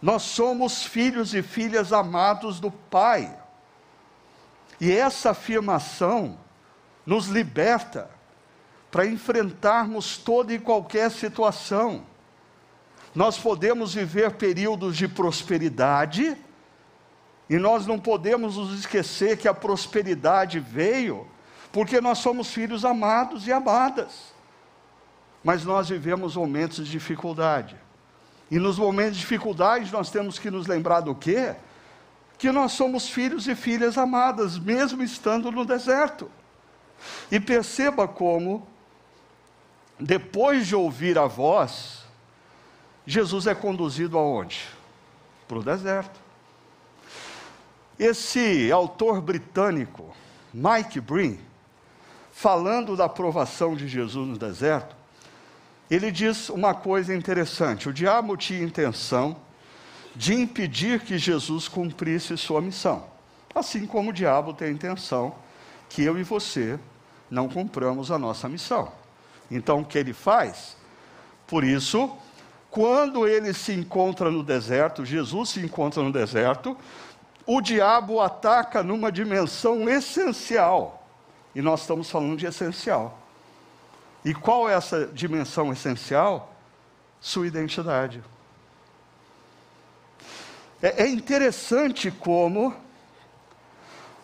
Nós 0.00 0.22
somos 0.22 0.84
filhos 0.84 1.34
e 1.34 1.42
filhas 1.42 1.92
amados 1.92 2.60
do 2.60 2.70
Pai. 2.70 3.36
E 4.80 4.92
essa 4.92 5.30
afirmação 5.30 6.38
nos 7.06 7.26
liberta 7.26 8.10
para 8.90 9.06
enfrentarmos 9.06 10.16
toda 10.16 10.52
e 10.52 10.58
qualquer 10.58 11.10
situação. 11.10 12.04
Nós 13.14 13.38
podemos 13.38 13.94
viver 13.94 14.32
períodos 14.32 14.96
de 14.96 15.06
prosperidade, 15.06 16.36
e 17.48 17.56
nós 17.56 17.86
não 17.86 17.98
podemos 17.98 18.56
nos 18.56 18.78
esquecer 18.78 19.36
que 19.36 19.46
a 19.46 19.54
prosperidade 19.54 20.58
veio 20.58 21.28
porque 21.74 22.00
nós 22.00 22.18
somos 22.18 22.52
filhos 22.54 22.84
amados 22.84 23.48
e 23.48 23.52
amadas. 23.52 24.32
Mas 25.42 25.64
nós 25.64 25.88
vivemos 25.88 26.36
momentos 26.36 26.86
de 26.86 26.92
dificuldade. 26.92 27.76
E 28.48 28.60
nos 28.60 28.78
momentos 28.78 29.14
de 29.14 29.20
dificuldade 29.22 29.92
nós 29.92 30.08
temos 30.08 30.38
que 30.38 30.52
nos 30.52 30.68
lembrar 30.68 31.00
do 31.00 31.16
quê? 31.16 31.56
Que 32.44 32.52
nós 32.52 32.72
somos 32.72 33.08
filhos 33.08 33.48
e 33.48 33.54
filhas 33.54 33.96
amadas, 33.96 34.58
mesmo 34.58 35.02
estando 35.02 35.50
no 35.50 35.64
deserto. 35.64 36.30
E 37.32 37.40
perceba 37.40 38.06
como, 38.06 38.68
depois 39.98 40.66
de 40.66 40.76
ouvir 40.76 41.18
a 41.18 41.24
voz, 41.24 42.04
Jesus 43.06 43.46
é 43.46 43.54
conduzido 43.54 44.18
aonde? 44.18 44.68
Para 45.48 45.58
o 45.58 45.62
deserto. 45.62 46.20
Esse 47.98 48.70
autor 48.70 49.22
britânico, 49.22 50.14
Mike 50.52 51.00
Breen, 51.00 51.40
falando 52.30 52.94
da 52.94 53.06
aprovação 53.06 53.74
de 53.74 53.88
Jesus 53.88 54.28
no 54.28 54.36
deserto, 54.36 54.94
ele 55.90 56.12
diz 56.12 56.50
uma 56.50 56.74
coisa 56.74 57.14
interessante: 57.14 57.88
o 57.88 57.92
diabo 57.94 58.36
tinha 58.36 58.62
intenção 58.62 59.34
de 60.14 60.34
impedir 60.34 61.00
que 61.00 61.18
Jesus 61.18 61.68
cumprisse 61.68 62.36
sua 62.36 62.60
missão, 62.60 63.04
assim 63.54 63.86
como 63.86 64.10
o 64.10 64.12
diabo 64.12 64.52
tem 64.52 64.68
a 64.68 64.72
intenção 64.72 65.34
que 65.88 66.02
eu 66.02 66.18
e 66.18 66.22
você 66.22 66.78
não 67.30 67.48
cumpramos 67.48 68.10
a 68.10 68.18
nossa 68.18 68.48
missão. 68.48 68.92
Então, 69.50 69.80
o 69.80 69.84
que 69.84 69.98
ele 69.98 70.12
faz? 70.12 70.76
Por 71.46 71.64
isso, 71.64 72.10
quando 72.70 73.26
ele 73.26 73.52
se 73.52 73.72
encontra 73.72 74.30
no 74.30 74.42
deserto, 74.42 75.04
Jesus 75.04 75.50
se 75.50 75.60
encontra 75.60 76.02
no 76.02 76.12
deserto, 76.12 76.76
o 77.46 77.60
diabo 77.60 78.20
ataca 78.20 78.82
numa 78.82 79.12
dimensão 79.12 79.88
essencial 79.88 81.06
e 81.54 81.62
nós 81.62 81.82
estamos 81.82 82.10
falando 82.10 82.36
de 82.36 82.46
essencial. 82.46 83.18
E 84.24 84.34
qual 84.34 84.68
é 84.68 84.74
essa 84.74 85.06
dimensão 85.06 85.72
essencial? 85.72 86.52
Sua 87.20 87.46
identidade. 87.46 88.22
É, 90.82 91.04
é 91.04 91.08
interessante 91.08 92.10
como 92.10 92.74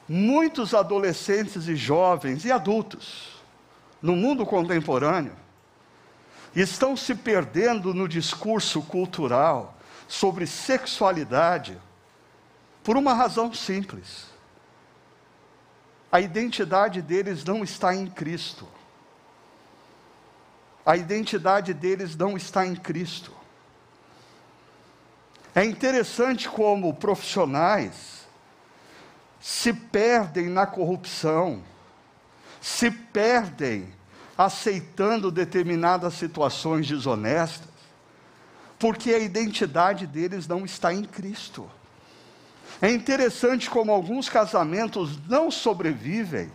muitos 0.08 0.74
adolescentes 0.74 1.68
e 1.68 1.76
jovens 1.76 2.44
e 2.44 2.52
adultos 2.52 3.40
no 4.02 4.16
mundo 4.16 4.44
contemporâneo 4.44 5.36
estão 6.54 6.96
se 6.96 7.14
perdendo 7.14 7.94
no 7.94 8.08
discurso 8.08 8.82
cultural 8.82 9.76
sobre 10.08 10.46
sexualidade 10.46 11.78
por 12.82 12.96
uma 12.96 13.14
razão 13.14 13.54
simples 13.54 14.30
a 16.10 16.20
identidade 16.20 17.00
deles 17.00 17.44
não 17.44 17.62
está 17.62 17.94
em 17.94 18.06
Cristo. 18.06 18.66
A 20.84 20.96
identidade 20.96 21.72
deles 21.72 22.16
não 22.16 22.36
está 22.36 22.66
em 22.66 22.74
Cristo. 22.74 23.32
É 25.54 25.64
interessante 25.64 26.48
como 26.48 26.94
profissionais 26.94 28.20
se 29.40 29.72
perdem 29.72 30.48
na 30.48 30.66
corrupção, 30.66 31.62
se 32.60 32.90
perdem 32.90 33.92
aceitando 34.36 35.30
determinadas 35.30 36.14
situações 36.14 36.86
desonestas, 36.86 37.68
porque 38.78 39.12
a 39.12 39.18
identidade 39.18 40.06
deles 40.06 40.46
não 40.46 40.64
está 40.64 40.94
em 40.94 41.04
Cristo. 41.04 41.68
É 42.80 42.90
interessante 42.90 43.68
como 43.68 43.92
alguns 43.92 44.28
casamentos 44.28 45.18
não 45.26 45.50
sobrevivem, 45.50 46.50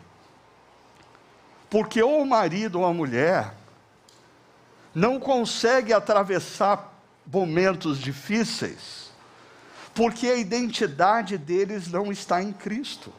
porque 1.70 2.02
ou 2.02 2.22
o 2.22 2.26
marido 2.26 2.80
ou 2.80 2.86
a 2.86 2.94
mulher 2.94 3.54
não 4.94 5.20
consegue 5.20 5.92
atravessar 5.92 6.95
momentos 7.26 8.00
difíceis, 8.00 9.12
porque 9.94 10.28
a 10.28 10.36
identidade 10.36 11.38
deles 11.38 11.88
não 11.88 12.12
está 12.12 12.42
em 12.42 12.52
Cristo. 12.52 13.12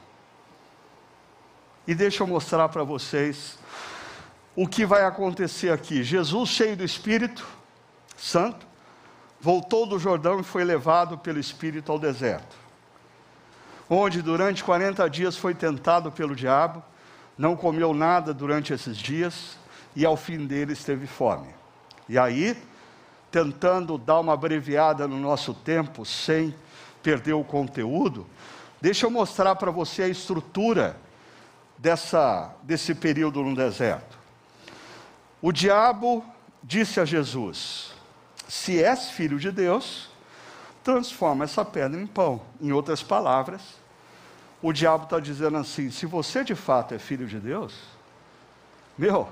E 1.86 1.94
deixa 1.94 2.22
eu 2.22 2.26
mostrar 2.26 2.68
para 2.68 2.82
vocês 2.82 3.58
o 4.54 4.66
que 4.66 4.84
vai 4.84 5.04
acontecer 5.04 5.70
aqui. 5.70 6.02
Jesus, 6.02 6.50
cheio 6.50 6.76
do 6.76 6.84
Espírito 6.84 7.46
Santo, 8.16 8.66
voltou 9.40 9.86
do 9.86 9.98
Jordão 9.98 10.40
e 10.40 10.42
foi 10.42 10.64
levado 10.64 11.18
pelo 11.18 11.38
Espírito 11.38 11.92
ao 11.92 11.98
deserto 11.98 12.66
onde 13.88 14.20
durante 14.20 14.64
40 14.64 15.08
dias 15.08 15.36
foi 15.36 15.54
tentado 15.54 16.10
pelo 16.10 16.34
diabo, 16.34 16.82
não 17.38 17.56
comeu 17.56 17.94
nada 17.94 18.34
durante 18.34 18.72
esses 18.72 18.96
dias 18.96 19.56
e 19.94 20.04
ao 20.04 20.16
fim 20.16 20.46
deles 20.46 20.82
teve 20.84 21.06
fome. 21.06 21.48
E 22.08 22.18
aí, 22.18 22.56
tentando 23.30 23.98
dar 23.98 24.20
uma 24.20 24.34
abreviada 24.34 25.06
no 25.06 25.18
nosso 25.18 25.52
tempo, 25.52 26.04
sem 26.04 26.54
perder 27.02 27.34
o 27.34 27.44
conteúdo, 27.44 28.26
deixa 28.80 29.06
eu 29.06 29.10
mostrar 29.10 29.54
para 29.56 29.70
você 29.70 30.02
a 30.02 30.08
estrutura 30.08 30.96
dessa, 31.78 32.54
desse 32.62 32.94
período 32.94 33.42
no 33.42 33.54
deserto. 33.54 34.18
O 35.40 35.52
diabo 35.52 36.24
disse 36.62 36.98
a 36.98 37.04
Jesus: 37.04 37.92
Se 38.48 38.82
és 38.82 39.10
filho 39.10 39.38
de 39.38 39.50
Deus, 39.50 40.08
transforma 40.82 41.44
essa 41.44 41.64
pedra 41.64 42.00
em 42.00 42.06
pão. 42.06 42.40
Em 42.60 42.72
outras 42.72 43.02
palavras, 43.02 43.60
o 44.62 44.72
diabo 44.72 45.04
está 45.04 45.20
dizendo 45.20 45.56
assim: 45.56 45.90
se 45.90 46.06
você 46.06 46.42
de 46.42 46.54
fato 46.54 46.94
é 46.94 46.98
filho 46.98 47.26
de 47.26 47.38
Deus, 47.38 47.74
meu, 48.96 49.28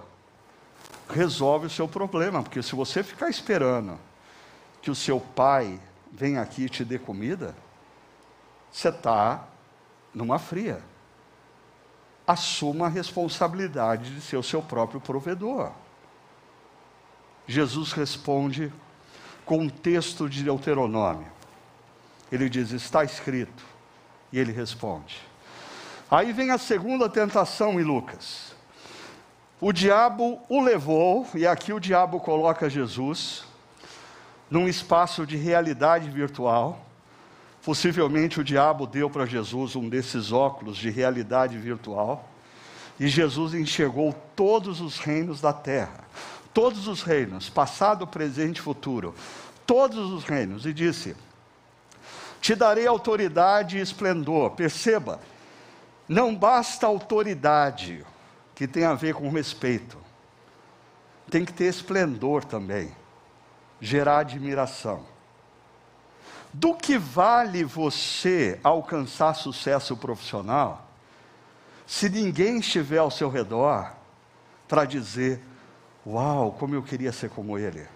resolve 1.09 1.67
o 1.67 1.71
seu 1.71 1.87
problema, 1.87 2.43
porque 2.43 2.63
se 2.63 2.75
você 2.75 3.03
ficar 3.03 3.29
esperando 3.29 3.99
que 4.81 4.91
o 4.91 4.95
seu 4.95 5.21
pai 5.21 5.81
venha 6.13 6.41
aqui 6.41 6.65
e 6.65 6.69
te 6.69 6.85
dê 6.85 6.99
comida, 6.99 7.55
você 8.71 8.89
está 8.89 9.47
numa 10.13 10.39
fria. 10.39 10.83
Assuma 12.27 12.87
a 12.87 12.89
responsabilidade 12.89 14.15
de 14.15 14.21
ser 14.21 14.37
o 14.37 14.43
seu 14.43 14.63
próprio 14.63 15.01
provedor. 15.01 15.73
Jesus 17.47 17.93
responde 17.93 18.73
com 19.45 19.59
um 19.59 19.69
texto 19.69 20.29
de 20.29 20.43
Deuteronômio. 20.43 21.31
Ele 22.33 22.49
diz: 22.49 22.71
Está 22.71 23.05
escrito. 23.05 23.65
E 24.33 24.39
ele 24.39 24.53
responde. 24.53 25.21
Aí 26.11 26.33
vem 26.33 26.51
a 26.51 26.59
segunda 26.59 27.09
tentação 27.09 27.79
em 27.79 27.85
Lucas. 27.85 28.54
O 29.67 29.73
diabo 29.73 30.43
o 30.47 30.61
levou, 30.61 31.27
e 31.35 31.47
aqui 31.47 31.73
o 31.73 31.81
diabo 31.81 32.21
coloca 32.21 32.69
Jesus 32.69 33.45
num 34.51 34.69
espaço 34.69 35.27
de 35.27 35.39
realidade 35.39 36.11
virtual. 36.11 36.85
Possivelmente 37.65 38.39
o 38.39 38.45
diabo 38.45 38.87
deu 38.87 39.09
para 39.09 39.25
Jesus 39.25 39.75
um 39.75 39.89
desses 39.89 40.33
óculos 40.33 40.77
de 40.77 40.91
realidade 40.91 41.57
virtual. 41.57 42.29
E 43.01 43.09
Jesus 43.09 43.55
enxergou 43.55 44.15
todos 44.37 44.83
os 44.83 44.99
reinos 44.99 45.41
da 45.41 45.55
terra. 45.55 46.05
Todos 46.53 46.87
os 46.87 47.03
reinos, 47.03 47.49
passado, 47.49 48.07
presente 48.07 48.59
e 48.59 48.61
futuro 48.61 49.15
todos 49.67 50.13
os 50.13 50.25
reinos, 50.25 50.67
e 50.67 50.75
disse: 50.75 51.17
Te 52.39 52.55
darei 52.55 52.87
autoridade 52.87 53.79
e 53.79 53.81
esplendor. 53.81 54.51
Perceba, 54.51 55.19
não 56.07 56.37
basta 56.37 56.87
autoridade, 56.87 58.05
que 58.55 58.67
tem 58.69 58.85
a 58.85 58.95
ver 58.95 59.15
com 59.15 59.29
respeito, 59.31 59.99
tem 61.31 61.45
que 61.45 61.53
ter 61.53 61.65
esplendor 61.65 62.45
também, 62.45 62.95
gerar 63.81 64.19
admiração. 64.19 65.05
Do 66.53 66.75
que 66.75 66.97
vale 66.97 67.65
você 67.65 68.61
alcançar 68.63 69.35
sucesso 69.35 69.97
profissional 69.97 70.89
se 71.87 72.09
ninguém 72.09 72.59
estiver 72.59 72.99
ao 72.99 73.11
seu 73.11 73.29
redor 73.29 73.93
para 74.69 74.85
dizer: 74.85 75.43
Uau, 76.07 76.53
como 76.53 76.75
eu 76.75 76.83
queria 76.83 77.13
ser 77.13 77.31
como 77.31 77.59
ele? 77.59 77.87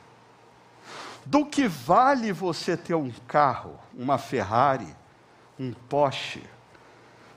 Do 1.25 1.47
que 1.47 1.69
vale 1.69 2.33
você 2.33 2.77
ter 2.77 2.95
um 2.95 3.13
carro, 3.27 3.79
uma 3.95 4.19
Ferrari, 4.19 4.89
um 5.59 5.73
Porsche, 5.73 6.43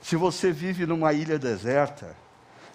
se 0.00 0.16
você 0.16 0.50
vive 0.50 0.86
numa 0.86 1.12
ilha 1.12 1.38
deserta, 1.38 2.16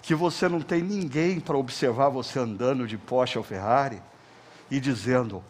que 0.08 0.16
você 0.16 0.48
não 0.48 0.62
tem 0.62 0.82
ninguém 0.82 1.38
para 1.38 1.58
observar 1.58 2.08
você 2.08 2.40
andando 2.40 2.88
de 2.88 2.98
Porsche 2.98 3.38
ou 3.38 3.44
Ferrari 3.44 4.02
e 4.72 4.80
dizendo: 4.80 5.44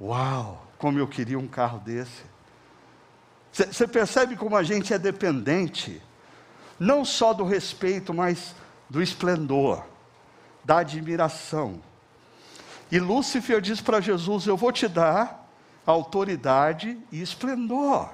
Uau, 0.00 0.66
como 0.78 0.98
eu 0.98 1.06
queria 1.06 1.38
um 1.38 1.46
carro 1.46 1.78
desse. 1.80 2.24
Você 3.52 3.86
percebe 3.86 4.34
como 4.34 4.56
a 4.56 4.62
gente 4.62 4.94
é 4.94 4.98
dependente, 4.98 6.00
não 6.80 7.04
só 7.04 7.34
do 7.34 7.44
respeito, 7.44 8.14
mas 8.14 8.54
do 8.88 9.02
esplendor, 9.02 9.84
da 10.64 10.78
admiração, 10.78 11.78
e 12.90 12.98
Lúcifer 12.98 13.60
diz 13.60 13.82
para 13.82 14.00
Jesus: 14.00 14.46
Eu 14.46 14.56
vou 14.56 14.72
te 14.72 14.88
dar 14.88 15.46
autoridade 15.84 16.98
e 17.12 17.20
esplendor. 17.20 18.08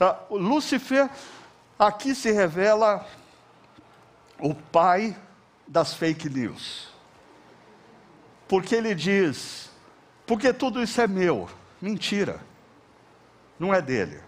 Ah, 0.00 0.18
Lúcifer 0.28 1.08
aqui 1.78 2.16
se 2.16 2.32
revela 2.32 3.06
o 4.38 4.54
pai 4.54 5.16
das 5.66 5.94
fake 5.94 6.28
news. 6.28 6.88
Porque 8.48 8.74
ele 8.74 8.94
diz: 8.94 9.70
porque 10.26 10.52
tudo 10.52 10.82
isso 10.82 11.00
é 11.00 11.06
meu. 11.06 11.48
Mentira, 11.80 12.40
não 13.58 13.72
é 13.72 13.80
dele. 13.80 14.20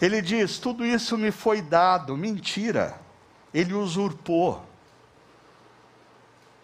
Ele 0.00 0.20
diz: 0.20 0.58
tudo 0.58 0.84
isso 0.84 1.16
me 1.16 1.30
foi 1.30 1.60
dado. 1.62 2.16
Mentira, 2.16 2.98
ele 3.52 3.74
usurpou. 3.74 4.64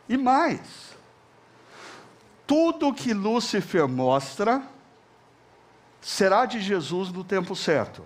E 0.09 0.17
mais, 0.17 0.97
tudo 2.47 2.93
que 2.93 3.15
Lúcifer 3.15 3.87
mostra 3.87 4.63
será 6.01 6.47
de 6.47 6.61
Jesus 6.61 7.13
no 7.13 7.23
tempo 7.23 7.55
certo, 7.55 8.05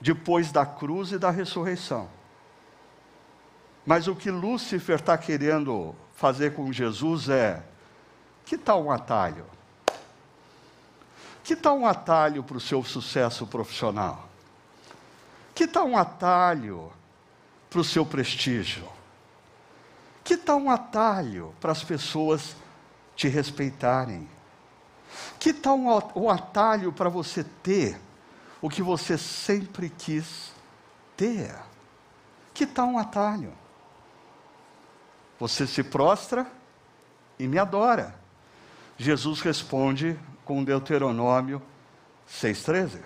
depois 0.00 0.50
da 0.50 0.66
cruz 0.66 1.12
e 1.12 1.18
da 1.18 1.30
ressurreição. 1.30 2.08
Mas 3.86 4.08
o 4.08 4.16
que 4.16 4.32
Lúcifer 4.32 4.96
está 4.96 5.16
querendo 5.16 5.94
fazer 6.16 6.54
com 6.54 6.72
Jesus 6.72 7.28
é: 7.28 7.62
que 8.44 8.58
tal 8.58 8.84
um 8.84 8.90
atalho? 8.90 9.46
Que 11.44 11.54
tal 11.54 11.78
um 11.78 11.86
atalho 11.86 12.42
para 12.42 12.56
o 12.56 12.60
seu 12.60 12.82
sucesso 12.82 13.46
profissional? 13.46 14.28
Que 15.54 15.68
tal 15.68 15.86
um 15.86 15.96
atalho 15.96 16.92
para 17.70 17.78
o 17.78 17.84
seu 17.84 18.04
prestígio? 18.04 18.88
Que 20.24 20.36
tal 20.36 20.58
um 20.58 20.68
atalho 20.68 21.54
para 21.60 21.70
as 21.70 21.84
pessoas 21.84 22.56
te 23.14 23.28
respeitarem. 23.28 24.28
Que 25.38 25.52
tal 25.52 25.78
um 26.16 26.28
atalho 26.28 26.92
para 26.92 27.08
você 27.08 27.44
ter 27.62 27.96
o 28.60 28.68
que 28.68 28.82
você 28.82 29.16
sempre 29.16 29.88
quis 29.88 30.50
ter? 31.16 31.54
Que 32.52 32.66
tal 32.66 32.88
um 32.88 32.98
atalho? 32.98 33.52
Você 35.38 35.66
se 35.66 35.82
prostra 35.82 36.46
e 37.38 37.46
me 37.46 37.58
adora. 37.58 38.14
Jesus 38.96 39.40
responde 39.40 40.18
com 40.44 40.64
Deuteronômio 40.64 41.60
6,13. 42.28 43.00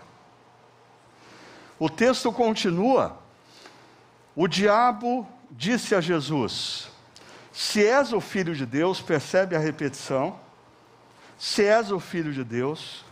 O 1.78 1.88
texto 1.88 2.32
continua. 2.32 3.18
O 4.36 4.46
diabo 4.46 5.26
disse 5.50 5.94
a 5.94 6.00
Jesus: 6.00 6.90
se 7.52 7.84
és 7.84 8.12
o 8.12 8.20
filho 8.20 8.54
de 8.54 8.64
Deus, 8.64 9.00
percebe 9.00 9.56
a 9.56 9.58
repetição. 9.58 10.38
Se 11.38 11.64
és 11.64 11.90
o 11.90 11.98
filho 11.98 12.32
de 12.32 12.44
Deus, 12.44 13.04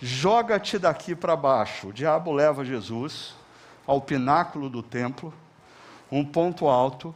joga-te 0.00 0.78
daqui 0.78 1.14
para 1.14 1.36
baixo. 1.36 1.88
O 1.88 1.92
diabo 1.92 2.32
leva 2.32 2.64
Jesus 2.64 3.34
ao 3.86 4.00
pináculo 4.00 4.68
do 4.68 4.82
templo, 4.82 5.32
um 6.10 6.24
ponto 6.24 6.68
alto. 6.68 7.14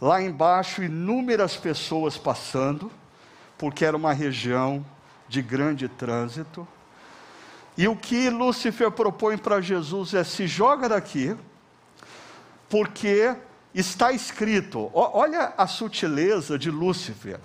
Lá 0.00 0.20
embaixo, 0.20 0.82
inúmeras 0.82 1.56
pessoas 1.56 2.18
passando, 2.18 2.90
porque 3.56 3.84
era 3.84 3.96
uma 3.96 4.12
região 4.12 4.84
de 5.28 5.40
grande 5.40 5.88
trânsito. 5.88 6.66
E 7.76 7.88
o 7.88 7.96
que 7.96 8.30
Lúcifer 8.30 8.90
propõe 8.90 9.36
para 9.36 9.60
Jesus 9.60 10.14
é: 10.14 10.24
se 10.24 10.46
joga 10.46 10.88
daqui, 10.88 11.36
porque 12.68 13.34
está 13.74 14.12
escrito, 14.12 14.90
olha 14.94 15.52
a 15.56 15.66
sutileza 15.66 16.58
de 16.58 16.70
Lúcifer. 16.70 17.38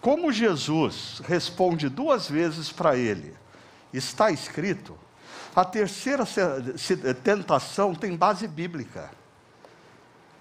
Como 0.00 0.32
Jesus 0.32 1.20
responde 1.26 1.88
duas 1.88 2.28
vezes 2.28 2.70
para 2.70 2.96
ele, 2.96 3.34
está 3.92 4.30
escrito, 4.30 4.96
a 5.56 5.64
terceira 5.64 6.24
tentação 7.24 7.94
tem 7.94 8.16
base 8.16 8.46
bíblica. 8.46 9.10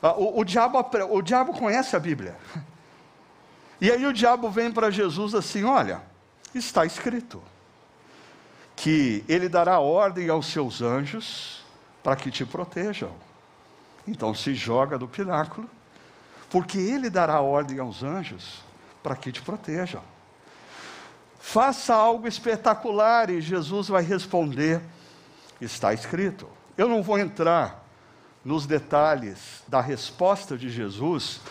Ah, 0.01 0.13
o, 0.13 0.39
o, 0.39 0.43
diabo, 0.43 0.79
o 1.09 1.21
diabo 1.21 1.53
conhece 1.53 1.95
a 1.95 1.99
Bíblia. 1.99 2.35
E 3.79 3.91
aí 3.91 4.07
o 4.07 4.11
diabo 4.13 4.49
vem 4.49 4.71
para 4.71 4.89
Jesus 4.89 5.35
assim: 5.35 5.63
olha, 5.63 6.01
está 6.51 6.83
escrito 6.83 7.39
que 8.75 9.23
ele 9.29 9.47
dará 9.47 9.79
ordem 9.79 10.29
aos 10.29 10.47
seus 10.47 10.81
anjos 10.81 11.63
para 12.03 12.15
que 12.15 12.31
te 12.31 12.43
protejam. 12.43 13.11
Então 14.07 14.33
se 14.33 14.55
joga 14.55 14.97
do 14.97 15.07
pináculo, 15.07 15.69
porque 16.49 16.79
ele 16.79 17.09
dará 17.09 17.39
ordem 17.39 17.79
aos 17.79 18.01
anjos 18.01 18.63
para 19.03 19.15
que 19.15 19.31
te 19.31 19.41
protejam. 19.41 20.01
Faça 21.39 21.93
algo 21.93 22.27
espetacular 22.27 23.29
e 23.29 23.41
Jesus 23.41 23.89
vai 23.89 24.03
responder: 24.03 24.81
está 25.61 25.93
escrito. 25.93 26.47
Eu 26.77 26.89
não 26.89 27.03
vou 27.03 27.19
entrar 27.19 27.86
nos 28.47 28.65
detalhes 28.65 29.61
da 29.67 29.81
resposta 29.81 30.57
de 30.57 30.69
Jesus, 30.69 31.41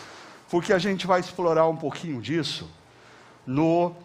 porque 0.49 0.73
a 0.73 0.79
gente 0.79 1.05
vai 1.05 1.19
explorar 1.19 1.67
um 1.67 1.75
pouquinho 1.75 2.19
disso 2.19 2.67
no 3.45 3.95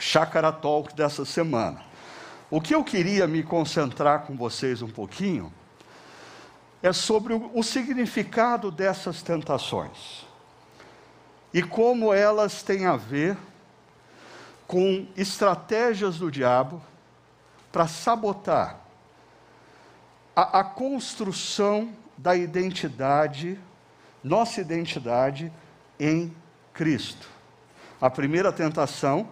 Chakra 0.00 0.50
Talk 0.50 0.96
dessa 0.96 1.24
semana. 1.24 1.80
O 2.50 2.60
que 2.60 2.74
eu 2.74 2.82
queria 2.82 3.28
me 3.28 3.44
concentrar 3.44 4.22
com 4.22 4.36
vocês 4.36 4.82
um 4.82 4.88
pouquinho 4.88 5.54
é 6.82 6.92
sobre 6.92 7.34
o, 7.34 7.52
o 7.54 7.62
significado 7.62 8.72
dessas 8.72 9.22
tentações 9.22 10.26
e 11.54 11.62
como 11.62 12.12
elas 12.12 12.64
têm 12.64 12.84
a 12.84 12.96
ver 12.96 13.36
com 14.66 15.06
estratégias 15.16 16.18
do 16.18 16.32
diabo 16.32 16.82
para 17.70 17.86
sabotar 17.86 18.88
a, 20.38 20.60
a, 20.60 20.64
construção 20.64 21.92
da 22.18 22.34
identidade, 22.34 23.58
nossa 24.22 24.60
identidade 24.60 25.52
em 25.98 26.34
Cristo. 26.74 27.28
A 28.00 28.10
primeira 28.10 28.52
tentação 28.52 29.28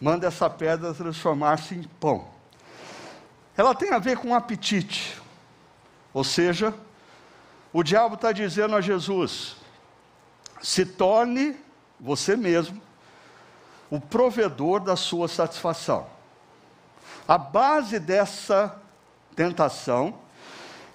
manda 0.00 0.26
essa 0.26 0.48
pedra 0.48 0.94
transformar-se 0.94 1.74
em 1.74 1.82
pão. 1.82 2.26
Ela 3.56 3.74
tem 3.74 3.92
a 3.92 3.98
ver 3.98 4.16
com 4.16 4.34
apetite. 4.34 5.20
Ou 6.14 6.24
seja, 6.24 6.72
o 7.72 7.82
diabo 7.82 8.14
está 8.14 8.32
dizendo 8.32 8.76
a 8.76 8.80
Jesus: 8.80 9.56
se 10.60 10.86
torne 10.86 11.56
você 12.00 12.36
mesmo 12.36 12.80
o 13.90 14.00
provedor 14.00 14.80
da 14.80 14.96
sua 14.96 15.28
satisfação. 15.28 16.06
A 17.26 17.36
base 17.36 17.98
dessa 17.98 18.80
tentação 19.36 20.21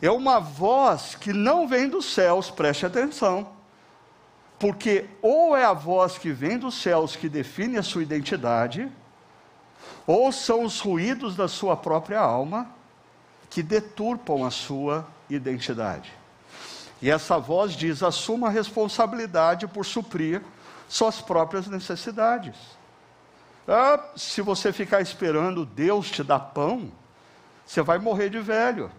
é 0.02 0.12
uma 0.12 0.40
voz 0.40 1.16
que 1.16 1.34
não 1.34 1.68
vem 1.68 1.90
dos 1.90 2.14
céus, 2.14 2.50
preste 2.50 2.86
atenção. 2.86 3.48
Porque 4.60 5.06
ou 5.22 5.56
é 5.56 5.64
a 5.64 5.74
voz 5.74 6.18
que 6.18 6.32
vem 6.32 6.58
dos 6.58 6.76
céus 6.76 7.16
que 7.16 7.30
define 7.30 7.78
a 7.78 7.84
sua 7.84 8.04
identidade, 8.04 8.92
ou 10.06 10.32
são 10.32 10.64
os 10.64 10.80
ruídos 10.80 11.36
da 11.36 11.48
sua 11.48 11.76
própria 11.76 12.20
alma 12.20 12.70
que 13.50 13.62
deturpam 13.62 14.46
a 14.46 14.52
sua 14.52 15.08
identidade. 15.30 16.14
E 17.02 17.10
essa 17.10 17.38
voz 17.38 17.74
diz: 17.74 18.02
assuma 18.02 18.48
a 18.48 18.52
responsabilidade 18.52 19.68
por 19.68 19.86
suprir 19.86 20.42
suas 20.88 21.22
próprias 21.22 21.68
necessidades. 21.68 22.56
Ah, 23.68 24.00
se 24.16 24.42
você 24.42 24.72
ficar 24.72 25.02
esperando 25.02 25.66
Deus 25.66 26.10
te 26.10 26.24
dar 26.24 26.40
pão, 26.40 26.92
você 27.66 27.82
vai 27.82 28.00
morrer 28.00 28.30
de 28.30 28.40
velho. 28.40 28.90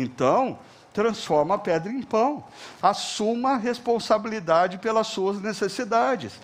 Então, 0.00 0.58
transforma 0.92 1.56
a 1.56 1.58
pedra 1.58 1.90
em 1.92 2.02
pão. 2.02 2.44
Assuma 2.80 3.54
a 3.54 3.56
responsabilidade 3.56 4.78
pelas 4.78 5.08
suas 5.08 5.40
necessidades. 5.40 6.38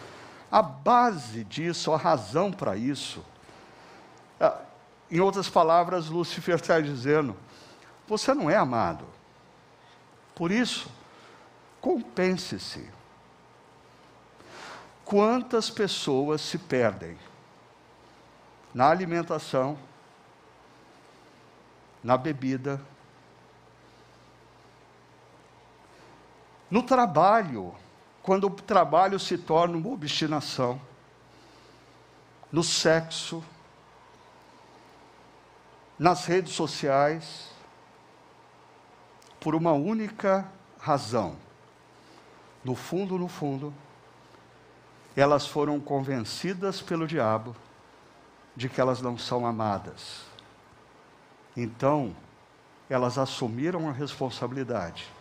A 0.50 0.60
base 0.60 1.44
disso, 1.44 1.92
a 1.92 1.96
razão 1.96 2.52
para 2.52 2.76
isso. 2.76 3.24
Ah, 4.40 4.58
em 5.10 5.20
outras 5.20 5.48
palavras, 5.48 6.08
Lúcifer 6.08 6.56
está 6.56 6.80
dizendo: 6.80 7.36
você 8.08 8.34
não 8.34 8.50
é 8.50 8.56
amado. 8.56 9.04
Por 10.34 10.50
isso, 10.50 10.90
compense-se. 11.80 12.90
Quantas 15.04 15.70
pessoas 15.70 16.40
se 16.40 16.58
perdem 16.58 17.16
na 18.72 18.88
alimentação, 18.88 19.78
na 22.02 22.16
bebida, 22.16 22.80
no 26.74 26.82
trabalho, 26.82 27.72
quando 28.20 28.48
o 28.48 28.50
trabalho 28.50 29.16
se 29.16 29.38
torna 29.38 29.76
uma 29.76 29.90
obstinação, 29.90 30.80
no 32.50 32.64
sexo, 32.64 33.44
nas 35.96 36.26
redes 36.26 36.52
sociais, 36.52 37.52
por 39.38 39.54
uma 39.54 39.70
única 39.70 40.50
razão. 40.80 41.36
No 42.64 42.74
fundo, 42.74 43.16
no 43.20 43.28
fundo, 43.28 43.72
elas 45.14 45.46
foram 45.46 45.78
convencidas 45.78 46.82
pelo 46.82 47.06
diabo 47.06 47.54
de 48.56 48.68
que 48.68 48.80
elas 48.80 49.00
não 49.00 49.16
são 49.16 49.46
amadas. 49.46 50.24
Então, 51.56 52.16
elas 52.90 53.16
assumiram 53.16 53.88
a 53.88 53.92
responsabilidade 53.92 55.13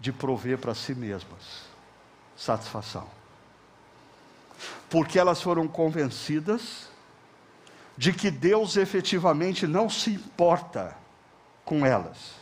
de 0.00 0.12
prover 0.12 0.58
para 0.58 0.74
si 0.74 0.94
mesmas 0.94 1.66
satisfação. 2.36 3.06
Porque 4.90 5.18
elas 5.18 5.40
foram 5.40 5.66
convencidas 5.66 6.88
de 7.96 8.12
que 8.12 8.30
Deus 8.30 8.76
efetivamente 8.76 9.66
não 9.66 9.88
se 9.88 10.10
importa 10.10 10.96
com 11.64 11.84
elas. 11.84 12.36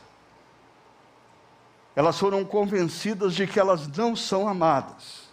Elas 1.97 2.19
foram 2.19 2.45
convencidas 2.45 3.35
de 3.35 3.47
que 3.47 3.59
elas 3.59 3.87
não 3.87 4.17
são 4.17 4.49
amadas. 4.49 5.25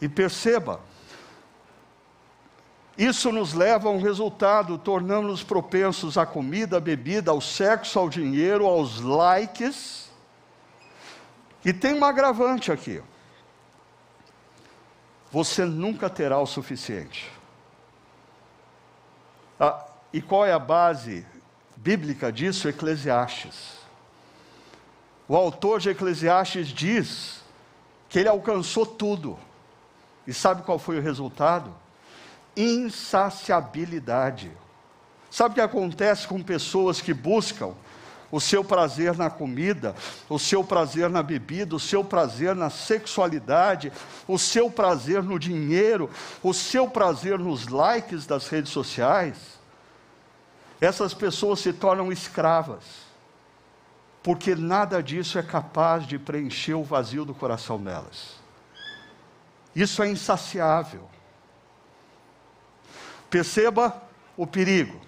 E 0.00 0.08
perceba, 0.08 0.80
isso 2.96 3.30
nos 3.30 3.52
leva 3.52 3.88
a 3.88 3.92
um 3.92 4.00
resultado, 4.00 4.78
tornando-nos 4.78 5.42
propensos 5.42 6.16
à 6.16 6.24
comida, 6.24 6.78
à 6.78 6.80
bebida, 6.80 7.30
ao 7.30 7.42
sexo, 7.42 7.98
ao 7.98 8.08
dinheiro, 8.08 8.66
aos 8.66 9.00
likes. 9.00 10.05
E 11.64 11.72
tem 11.72 11.94
um 11.94 12.04
agravante 12.04 12.70
aqui. 12.70 13.02
Você 15.30 15.64
nunca 15.64 16.08
terá 16.08 16.38
o 16.38 16.46
suficiente. 16.46 17.30
Ah, 19.58 19.84
e 20.12 20.22
qual 20.22 20.46
é 20.46 20.52
a 20.52 20.58
base 20.58 21.26
bíblica 21.76 22.30
disso? 22.30 22.68
Eclesiastes. 22.68 23.76
O 25.28 25.34
autor 25.34 25.80
de 25.80 25.90
Eclesiastes 25.90 26.68
diz 26.68 27.40
que 28.08 28.18
ele 28.20 28.28
alcançou 28.28 28.86
tudo. 28.86 29.38
E 30.26 30.32
sabe 30.32 30.62
qual 30.62 30.78
foi 30.78 30.98
o 30.98 31.02
resultado? 31.02 31.74
insaciabilidade. 32.56 34.50
Sabe 35.30 35.52
o 35.52 35.54
que 35.54 35.60
acontece 35.60 36.26
com 36.26 36.42
pessoas 36.42 37.00
que 37.00 37.12
buscam 37.12 37.74
o 38.30 38.40
seu 38.40 38.64
prazer 38.64 39.16
na 39.16 39.30
comida, 39.30 39.94
o 40.28 40.38
seu 40.38 40.64
prazer 40.64 41.08
na 41.08 41.22
bebida, 41.22 41.76
o 41.76 41.80
seu 41.80 42.04
prazer 42.04 42.54
na 42.54 42.70
sexualidade, 42.70 43.92
o 44.26 44.38
seu 44.38 44.70
prazer 44.70 45.22
no 45.22 45.38
dinheiro, 45.38 46.10
o 46.42 46.52
seu 46.52 46.88
prazer 46.88 47.38
nos 47.38 47.68
likes 47.68 48.26
das 48.26 48.48
redes 48.48 48.72
sociais? 48.72 49.36
Essas 50.80 51.14
pessoas 51.14 51.60
se 51.60 51.72
tornam 51.72 52.12
escravas, 52.12 52.84
porque 54.22 54.54
nada 54.54 55.02
disso 55.02 55.38
é 55.38 55.42
capaz 55.42 56.06
de 56.06 56.18
preencher 56.18 56.74
o 56.74 56.84
vazio 56.84 57.24
do 57.24 57.34
coração 57.34 57.82
delas. 57.82 58.34
Isso 59.74 60.02
é 60.02 60.08
insaciável. 60.08 61.08
Perceba 63.30 64.02
o 64.36 64.46
perigo. 64.46 65.05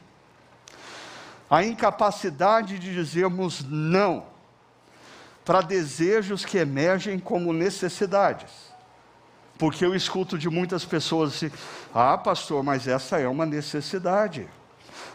A 1.50 1.64
incapacidade 1.64 2.78
de 2.78 2.92
dizermos 2.92 3.64
não 3.64 4.26
para 5.44 5.62
desejos 5.62 6.44
que 6.44 6.58
emergem 6.58 7.18
como 7.18 7.52
necessidades. 7.54 8.68
Porque 9.56 9.84
eu 9.84 9.94
escuto 9.94 10.38
de 10.38 10.48
muitas 10.48 10.84
pessoas 10.84 11.34
assim: 11.34 11.50
ah, 11.94 12.18
pastor, 12.18 12.62
mas 12.62 12.86
essa 12.86 13.18
é 13.18 13.26
uma 13.26 13.46
necessidade. 13.46 14.48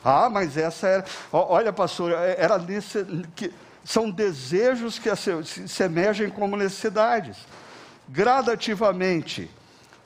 Ah, 0.03 0.29
mas 0.29 0.57
essa 0.57 0.87
era. 0.87 1.05
Olha, 1.31 1.71
pastor, 1.71 2.11
é, 2.11 2.35
era 2.37 2.57
nesse, 2.57 3.05
que, 3.35 3.53
são 3.85 4.09
desejos 4.09 4.97
que 4.97 5.15
se, 5.15 5.67
se 5.67 5.83
emergem 5.83 6.29
como 6.29 6.57
necessidades. 6.57 7.37
Gradativamente, 8.09 9.49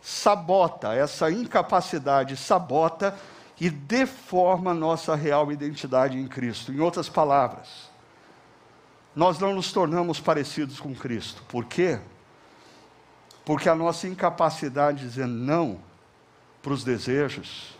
sabota, 0.01 0.93
essa 0.93 1.31
incapacidade 1.31 2.37
sabota 2.37 3.15
e 3.59 3.69
deforma 3.69 4.73
nossa 4.73 5.15
real 5.15 5.51
identidade 5.51 6.17
em 6.17 6.27
Cristo. 6.27 6.71
Em 6.71 6.79
outras 6.79 7.09
palavras, 7.09 7.89
nós 9.15 9.39
não 9.39 9.53
nos 9.53 9.71
tornamos 9.71 10.19
parecidos 10.19 10.79
com 10.79 10.93
Cristo. 10.93 11.41
Por 11.47 11.65
quê? 11.65 11.99
Porque 13.43 13.67
a 13.67 13.75
nossa 13.75 14.07
incapacidade 14.07 14.99
de 14.99 15.05
dizer 15.05 15.25
não 15.25 15.79
para 16.61 16.73
os 16.73 16.83
desejos 16.83 17.75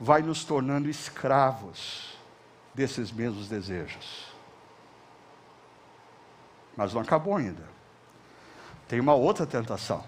vai 0.00 0.22
nos 0.22 0.44
tornando 0.44 0.88
escravos 0.88 2.16
desses 2.74 3.12
mesmos 3.12 3.48
desejos. 3.48 4.26
Mas 6.76 6.94
não 6.94 7.02
acabou 7.02 7.36
ainda. 7.36 7.68
Tem 8.88 8.98
uma 8.98 9.14
outra 9.14 9.46
tentação. 9.46 10.04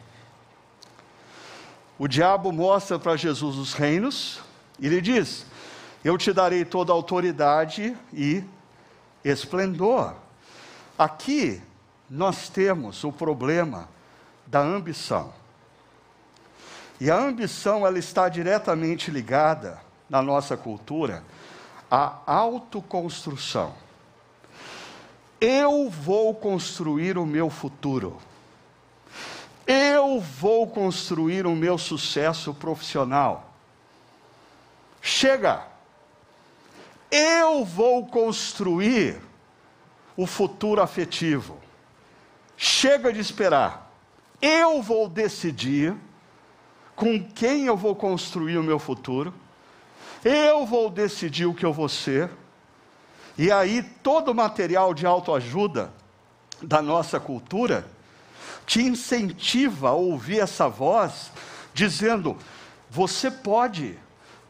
O 1.98 2.09
diabo 2.09 2.50
mostra 2.50 2.98
para 2.98 3.16
Jesus 3.16 3.57
os 3.57 3.74
reinos 3.74 4.40
ele 4.87 5.01
diz: 5.01 5.45
Eu 6.05 6.16
te 6.16 6.33
darei 6.33 6.64
toda 6.64 6.93
autoridade 6.93 7.97
e 8.12 8.45
esplendor. 9.25 10.14
Aqui 10.99 11.62
nós 12.09 12.49
temos 12.49 13.05
o 13.05 13.12
problema 13.12 13.88
da 14.47 14.61
ambição. 14.61 15.33
E 17.01 17.11
a 17.11 17.16
ambição 17.16 17.87
ela 17.87 17.99
está 17.99 18.29
diretamente 18.29 19.11
ligada 19.11 19.81
na 20.09 20.21
nossa 20.21 20.57
cultura 20.57 21.25
à 21.90 22.21
autoconstrução. 22.27 23.75
Eu 25.40 25.88
vou 25.88 26.35
construir 26.35 27.16
o 27.16 27.25
meu 27.25 27.49
futuro. 27.49 28.19
Eu 29.66 30.21
vou 30.21 30.66
construir 30.66 31.47
o 31.47 31.57
meu 31.57 31.79
sucesso 31.79 32.53
profissional. 32.53 33.50
Chega! 35.01 35.67
Eu 37.11 37.65
vou 37.65 38.07
construir 38.07 39.21
o 40.17 40.27
futuro 40.27 40.81
afetivo. 40.81 41.59
Chega 42.57 43.13
de 43.13 43.21
esperar. 43.21 43.91
Eu 44.41 44.81
vou 44.83 45.09
decidir 45.09 45.97
com 46.95 47.22
quem 47.22 47.66
eu 47.66 47.77
vou 47.77 47.97
construir 47.97 48.59
o 48.59 48.62
meu 48.62 48.79
futuro. 48.79 49.33
Eu 50.24 50.66
vou 50.66 50.91
decidir 50.91 51.47
o 51.47 51.55
que 51.55 51.64
eu 51.64 51.72
vou 51.72 51.89
ser. 51.89 52.31
E 53.39 53.51
aí, 53.51 53.83
todo 54.03 54.31
o 54.31 54.35
material 54.35 54.93
de 54.93 55.07
autoajuda 55.07 55.93
da 56.62 56.83
nossa 56.83 57.18
cultura 57.18 57.87
te 58.66 58.83
incentiva 58.83 59.89
a 59.89 59.95
ouvir 59.95 60.41
essa 60.41 60.68
voz 60.68 61.33
dizendo: 61.72 62.37
você 62.91 63.31
pode, 63.31 63.99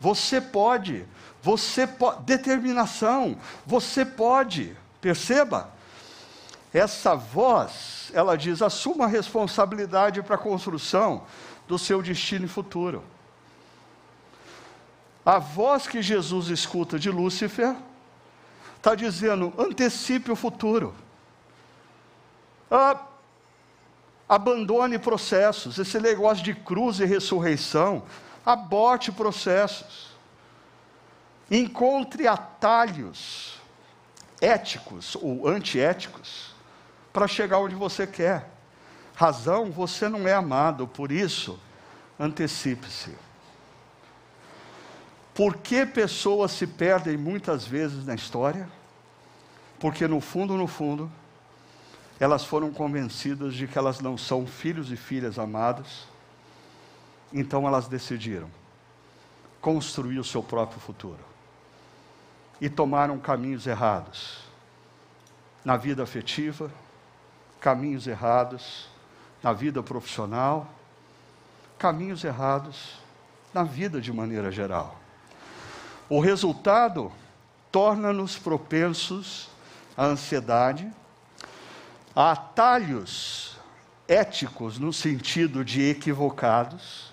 você 0.01 0.41
pode, 0.41 1.05
você 1.43 1.87
pode, 1.87 2.23
determinação, 2.23 3.37
você 3.67 4.05
pode. 4.05 4.75
Perceba? 4.99 5.71
Essa 6.73 7.15
voz, 7.15 8.11
ela 8.15 8.37
diz: 8.37 8.63
assuma 8.63 9.05
a 9.05 9.09
responsabilidade 9.09 10.23
para 10.23 10.37
a 10.37 10.39
construção 10.39 11.25
do 11.69 11.79
seu 11.79 12.01
destino 12.01 12.49
futuro. 12.49 13.05
A 15.25 15.39
voz 15.39 15.87
que 15.87 16.01
Jesus 16.01 16.49
escuta 16.49 16.99
de 16.99 17.11
Lúcifer 17.11 17.77
está 18.79 18.95
dizendo: 18.95 19.53
antecipe 19.59 20.33
o 20.33 20.37
futuro. 20.37 20.95
Ah, 22.71 23.05
Abandone 24.31 24.97
processos. 24.97 25.77
Esse 25.77 25.99
negócio 25.99 26.45
de 26.45 26.55
cruz 26.55 27.01
e 27.01 27.05
ressurreição 27.05 28.05
Aborte 28.45 29.13
processos. 29.13 30.11
Encontre 31.51 32.27
atalhos 32.27 33.61
éticos 34.41 35.17
ou 35.17 35.47
antiéticos 35.47 36.55
para 37.13 37.27
chegar 37.29 37.59
onde 37.59 37.75
você 37.75 38.07
quer. 38.07 38.49
Razão, 39.15 39.71
você 39.71 40.09
não 40.09 40.27
é 40.27 40.33
amado, 40.33 40.87
por 40.87 41.13
isso, 41.13 41.59
antecipe-se. 42.19 43.15
Por 45.35 45.57
que 45.57 45.85
pessoas 45.85 46.53
se 46.53 46.67
perdem 46.67 47.17
muitas 47.17 47.67
vezes 47.67 48.07
na 48.07 48.15
história? 48.15 48.69
Porque 49.79 50.07
no 50.07 50.21
fundo, 50.21 50.57
no 50.57 50.67
fundo, 50.67 51.11
elas 52.19 52.45
foram 52.45 52.71
convencidas 52.73 53.55
de 53.55 53.67
que 53.67 53.79
elas 53.79 54.01
não 54.01 54.17
são 54.19 54.47
filhos 54.47 54.93
e 54.93 54.97
filhas 54.97 55.39
amados, 55.39 56.07
então 57.33 57.67
elas 57.67 57.87
decidiram 57.87 58.51
construir 59.61 60.19
o 60.19 60.25
seu 60.25 60.43
próprio 60.43 60.81
futuro 60.81 61.31
e 62.61 62.69
tomaram 62.69 63.19
caminhos 63.19 63.67
errados 63.67 64.39
na 65.65 65.77
vida 65.77 66.03
afetiva, 66.03 66.71
caminhos 67.61 68.07
errados 68.07 68.89
na 69.43 69.53
vida 69.53 69.83
profissional, 69.83 70.67
caminhos 71.79 72.25
errados 72.25 72.99
na 73.53 73.63
vida 73.63 74.01
de 74.01 74.13
maneira 74.13 74.51
geral. 74.51 74.99
O 76.09 76.21
resultado 76.21 77.13
torna-nos 77.71 78.37
propensos 78.37 79.49
à 79.97 80.05
ansiedade, 80.07 80.91
a 82.15 82.33
atalhos 82.33 83.57
éticos 84.09 84.79
no 84.79 84.93
sentido 84.93 85.65
de 85.65 85.89
equivocados 85.89 87.10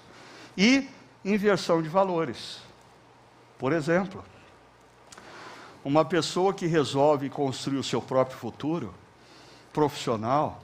e 0.57 0.89
inversão 1.23 1.81
de 1.81 1.87
valores. 1.87 2.59
Por 3.59 3.71
exemplo, 3.71 4.23
uma 5.85 6.03
pessoa 6.03 6.53
que 6.53 6.65
resolve 6.65 7.29
construir 7.29 7.77
o 7.77 7.83
seu 7.83 8.01
próprio 8.01 8.37
futuro 8.37 8.93
profissional, 9.71 10.63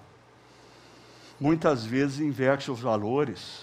muitas 1.39 1.85
vezes 1.85 2.19
inverte 2.19 2.71
os 2.71 2.79
valores 2.79 3.61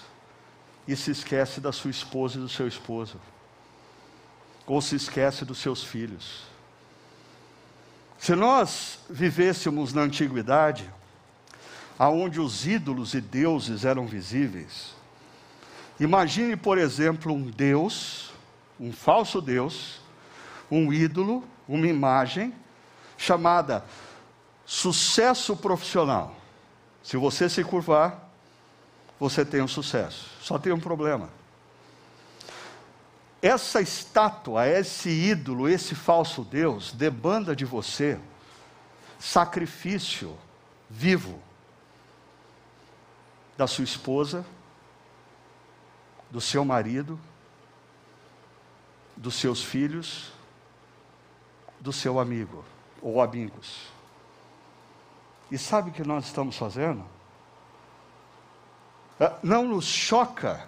e 0.87 0.95
se 0.95 1.11
esquece 1.11 1.59
da 1.59 1.71
sua 1.71 1.91
esposa 1.91 2.37
e 2.37 2.41
do 2.41 2.49
seu 2.49 2.67
esposo 2.67 3.19
ou 4.65 4.81
se 4.81 4.95
esquece 4.95 5.43
dos 5.43 5.57
seus 5.57 5.83
filhos. 5.83 6.43
Se 8.17 8.35
nós 8.35 8.99
vivêssemos 9.09 9.93
na 9.93 10.03
antiguidade, 10.03 10.89
aonde 11.97 12.39
os 12.39 12.65
ídolos 12.65 13.13
e 13.13 13.19
deuses 13.19 13.83
eram 13.83 14.05
visíveis, 14.05 14.95
imagine, 16.03 16.55
por 16.55 16.77
exemplo, 16.77 17.33
um 17.33 17.49
Deus, 17.49 18.31
um 18.79 18.91
falso 18.91 19.41
Deus, 19.41 20.01
um 20.69 20.91
ídolo, 20.91 21.43
uma 21.67 21.87
imagem 21.87 22.53
chamada 23.17 23.85
sucesso 24.65 25.55
profissional. 25.55 26.35
Se 27.03 27.17
você 27.17 27.47
se 27.47 27.63
curvar, 27.63 28.29
você 29.19 29.45
tem 29.45 29.61
um 29.61 29.67
sucesso. 29.67 30.29
Só 30.41 30.57
tem 30.57 30.73
um 30.73 30.79
problema 30.79 31.29
essa 33.41 33.81
estátua, 33.81 34.67
esse 34.67 35.09
ídolo, 35.09 35.67
esse 35.67 35.95
falso 35.95 36.43
Deus, 36.43 36.91
demanda 36.91 37.55
de 37.55 37.65
você 37.65 38.19
sacrifício 39.19 40.37
vivo 40.89 41.39
da 43.57 43.65
sua 43.65 43.83
esposa, 43.83 44.45
do 46.31 46.41
seu 46.41 46.65
marido, 46.65 47.19
dos 49.15 49.35
seus 49.35 49.63
filhos, 49.63 50.31
do 51.79 51.93
seu 51.93 52.19
amigo 52.19 52.63
ou 53.01 53.21
amigos. 53.21 53.87
E 55.51 55.57
sabe 55.57 55.89
o 55.89 55.93
que 55.93 56.03
nós 56.03 56.25
estamos 56.25 56.57
fazendo? 56.57 57.03
Ah, 59.19 59.37
não 59.43 59.65
nos 59.65 59.85
choca, 59.85 60.67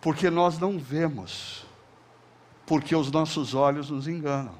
porque 0.00 0.30
nós 0.30 0.58
não 0.58 0.78
vemos 0.78 1.66
porque 2.66 2.96
os 2.96 3.10
nossos 3.10 3.54
olhos 3.54 3.88
nos 3.88 4.08
enganam. 4.08 4.54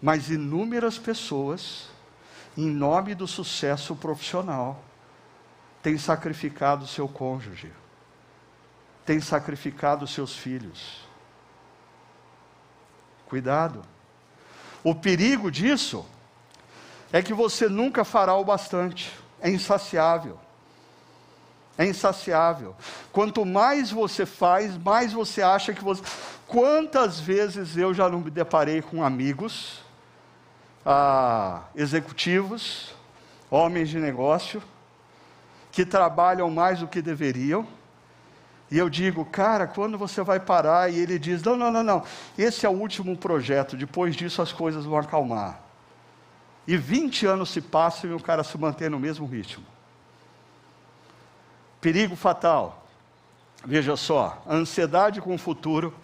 Mas 0.00 0.30
inúmeras 0.30 0.98
pessoas, 0.98 1.88
em 2.56 2.70
nome 2.70 3.14
do 3.14 3.26
sucesso 3.26 3.94
profissional, 3.94 4.82
têm 5.82 5.98
sacrificado 5.98 6.86
seu 6.86 7.06
cônjuge, 7.06 7.70
têm 9.04 9.20
sacrificado 9.20 10.06
seus 10.06 10.36
filhos. 10.36 11.00
Cuidado. 13.26 13.82
O 14.82 14.94
perigo 14.94 15.50
disso 15.50 16.04
é 17.12 17.22
que 17.22 17.32
você 17.32 17.68
nunca 17.68 18.04
fará 18.04 18.34
o 18.34 18.44
bastante, 18.44 19.12
é 19.40 19.50
insaciável 19.50 20.38
é 21.76 21.86
insaciável. 21.86 22.74
Quanto 23.12 23.44
mais 23.44 23.90
você 23.90 24.24
faz, 24.24 24.76
mais 24.78 25.12
você 25.12 25.42
acha 25.42 25.72
que 25.72 25.82
você. 25.82 26.02
Quantas 26.46 27.18
vezes 27.18 27.76
eu 27.76 27.92
já 27.92 28.08
não 28.08 28.20
me 28.20 28.30
deparei 28.30 28.80
com 28.80 29.02
amigos, 29.02 29.80
ah, 30.86 31.62
executivos, 31.74 32.94
homens 33.50 33.88
de 33.88 33.98
negócio, 33.98 34.62
que 35.72 35.84
trabalham 35.84 36.48
mais 36.50 36.80
do 36.80 36.86
que 36.86 37.02
deveriam, 37.02 37.66
e 38.70 38.78
eu 38.78 38.88
digo, 38.88 39.24
cara, 39.24 39.66
quando 39.66 39.98
você 39.98 40.22
vai 40.22 40.40
parar? 40.40 40.90
E 40.90 40.98
ele 40.98 41.18
diz: 41.18 41.42
não, 41.42 41.56
não, 41.56 41.70
não, 41.70 41.82
não, 41.82 42.02
esse 42.36 42.64
é 42.66 42.68
o 42.68 42.72
último 42.72 43.16
projeto, 43.16 43.76
depois 43.76 44.16
disso 44.16 44.40
as 44.42 44.52
coisas 44.52 44.84
vão 44.84 44.98
acalmar. 44.98 45.60
E 46.66 46.76
20 46.76 47.26
anos 47.26 47.50
se 47.50 47.60
passam 47.60 48.10
e 48.10 48.14
o 48.14 48.20
cara 48.20 48.42
se 48.42 48.56
mantém 48.56 48.88
no 48.88 48.98
mesmo 48.98 49.26
ritmo. 49.26 49.64
Perigo 51.80 52.16
fatal. 52.16 52.82
Veja 53.66 53.96
só, 53.96 54.42
a 54.46 54.54
ansiedade 54.54 55.20
com 55.20 55.34
o 55.34 55.38
futuro 55.38 55.94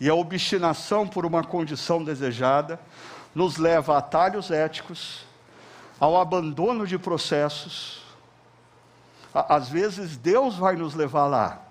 e 0.00 0.08
a 0.08 0.14
obstinação 0.14 1.06
por 1.06 1.24
uma 1.24 1.42
condição 1.42 2.02
desejada 2.02 2.80
nos 3.34 3.56
leva 3.56 3.94
a 3.94 3.98
atalhos 3.98 4.50
éticos, 4.50 5.24
ao 6.00 6.20
abandono 6.20 6.86
de 6.86 6.98
processos. 6.98 8.02
Às 9.34 9.68
vezes 9.68 10.16
Deus 10.16 10.56
vai 10.56 10.76
nos 10.76 10.94
levar 10.94 11.26
lá, 11.26 11.65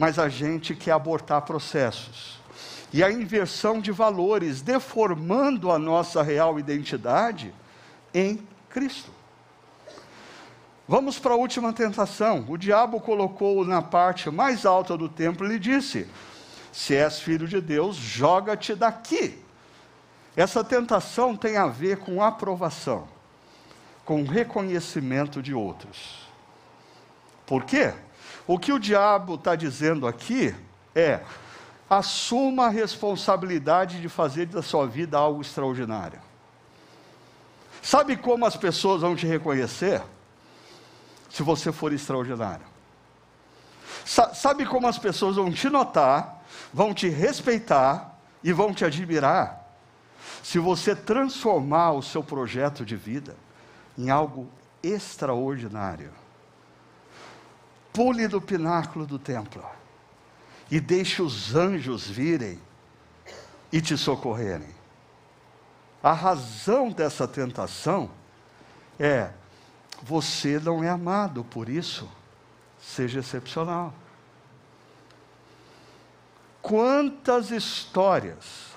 mas 0.00 0.18
a 0.18 0.30
gente 0.30 0.74
quer 0.74 0.92
abortar 0.92 1.42
processos. 1.42 2.40
E 2.90 3.04
a 3.04 3.12
inversão 3.12 3.82
de 3.82 3.92
valores, 3.92 4.62
deformando 4.62 5.70
a 5.70 5.78
nossa 5.78 6.22
real 6.22 6.58
identidade 6.58 7.52
em 8.14 8.42
Cristo. 8.70 9.10
Vamos 10.88 11.18
para 11.18 11.34
a 11.34 11.36
última 11.36 11.70
tentação. 11.74 12.46
O 12.48 12.56
diabo 12.56 12.98
colocou 12.98 13.62
na 13.62 13.82
parte 13.82 14.30
mais 14.30 14.64
alta 14.64 14.96
do 14.96 15.06
templo 15.06 15.44
e 15.44 15.50
lhe 15.50 15.58
disse: 15.58 16.08
Se 16.72 16.96
és 16.96 17.20
filho 17.20 17.46
de 17.46 17.60
Deus, 17.60 17.94
joga-te 17.94 18.74
daqui. 18.74 19.38
Essa 20.34 20.64
tentação 20.64 21.36
tem 21.36 21.58
a 21.58 21.66
ver 21.66 21.98
com 21.98 22.22
aprovação, 22.22 23.06
com 24.06 24.22
reconhecimento 24.22 25.42
de 25.42 25.52
outros. 25.52 26.26
Por 27.44 27.64
quê? 27.64 27.92
O 28.50 28.58
que 28.58 28.72
o 28.72 28.80
diabo 28.80 29.36
está 29.36 29.54
dizendo 29.54 30.08
aqui 30.08 30.52
é: 30.92 31.20
assuma 31.88 32.66
a 32.66 32.68
responsabilidade 32.68 34.00
de 34.00 34.08
fazer 34.08 34.46
da 34.46 34.60
sua 34.60 34.88
vida 34.88 35.16
algo 35.16 35.40
extraordinário. 35.40 36.18
Sabe 37.80 38.16
como 38.16 38.44
as 38.44 38.56
pessoas 38.56 39.02
vão 39.02 39.14
te 39.14 39.24
reconhecer? 39.24 40.02
se 41.28 41.44
você 41.44 41.70
for 41.70 41.92
extraordinário. 41.92 42.66
Sa 44.04 44.34
sabe 44.34 44.66
como 44.66 44.88
as 44.88 44.98
pessoas 44.98 45.36
vão 45.36 45.52
te 45.52 45.70
notar, 45.70 46.42
vão 46.74 46.92
te 46.92 47.08
respeitar 47.08 48.18
e 48.42 48.52
vão 48.52 48.74
te 48.74 48.84
admirar? 48.84 49.64
Se 50.42 50.58
você 50.58 50.96
transformar 50.96 51.92
o 51.92 52.02
seu 52.02 52.24
projeto 52.24 52.84
de 52.84 52.96
vida 52.96 53.36
em 53.96 54.10
algo 54.10 54.48
extraordinário. 54.82 56.19
Pule 57.92 58.28
do 58.28 58.40
pináculo 58.40 59.06
do 59.06 59.18
templo 59.18 59.64
e 60.70 60.78
deixe 60.78 61.20
os 61.20 61.54
anjos 61.54 62.08
virem 62.08 62.60
e 63.72 63.80
te 63.80 63.96
socorrerem. 63.96 64.74
A 66.02 66.12
razão 66.12 66.90
dessa 66.90 67.26
tentação 67.26 68.10
é 68.98 69.30
você 70.02 70.58
não 70.58 70.82
é 70.82 70.88
amado, 70.88 71.44
por 71.44 71.68
isso, 71.68 72.08
seja 72.80 73.20
excepcional. 73.20 73.92
Quantas 76.62 77.50
histórias 77.50 78.70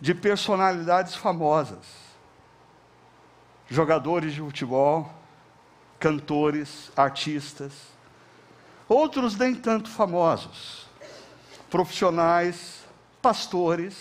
de 0.00 0.14
personalidades 0.14 1.14
famosas, 1.14 1.84
jogadores 3.68 4.32
de 4.32 4.40
futebol, 4.40 5.19
cantores, 6.00 6.90
artistas, 6.96 7.72
outros 8.88 9.36
nem 9.36 9.54
tanto 9.54 9.90
famosos, 9.90 10.86
profissionais, 11.70 12.80
pastores. 13.22 13.94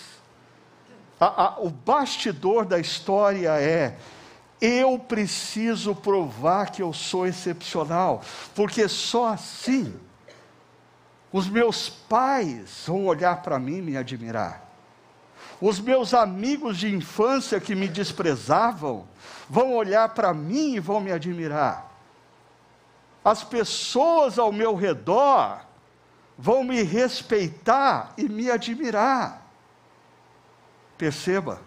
A, 1.20 1.44
a, 1.44 1.60
o 1.60 1.70
bastidor 1.70 2.66
da 2.66 2.80
história 2.80 3.52
é: 3.62 4.00
eu 4.62 4.98
preciso 4.98 5.94
provar 5.94 6.72
que 6.72 6.82
eu 6.82 6.94
sou 6.94 7.28
excepcional, 7.28 8.22
porque 8.56 8.88
só 8.88 9.28
assim 9.28 9.94
os 11.32 11.48
meus 11.48 11.90
pais 11.90 12.86
vão 12.88 13.06
olhar 13.06 13.42
para 13.44 13.60
mim 13.60 13.78
e 13.78 13.82
me 13.82 13.98
admirar. 13.98 14.68
Os 15.62 15.80
meus 15.80 16.14
amigos 16.14 16.78
de 16.78 16.94
infância 16.94 17.60
que 17.60 17.76
me 17.76 17.88
desprezavam 17.88 19.08
vão 19.50 19.74
olhar 19.74 20.10
para 20.10 20.34
mim 20.34 20.76
e 20.76 20.80
vão 20.80 21.02
me 21.02 21.12
admirar. 21.12 21.89
As 23.24 23.44
pessoas 23.44 24.40
ao 24.40 24.52
meu 24.52 24.76
redor 24.76 25.62
vão 26.38 26.64
me 26.64 26.82
respeitar 26.84 28.14
e 28.18 28.30
me 28.30 28.50
admirar. 28.50 29.46
Perceba, 30.98 31.62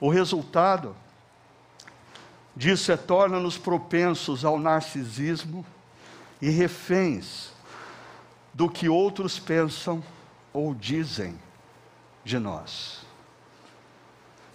o 0.00 0.08
resultado 0.08 0.94
disso 2.54 2.92
é 2.92 2.96
torna-nos 2.96 3.58
propensos 3.58 4.44
ao 4.44 4.58
narcisismo 4.58 5.66
e 6.40 6.48
reféns 6.50 7.52
do 8.52 8.68
que 8.70 8.88
outros 8.88 9.38
pensam 9.38 10.02
ou 10.52 10.74
dizem 10.74 11.38
de 12.24 12.38
nós. 12.38 13.04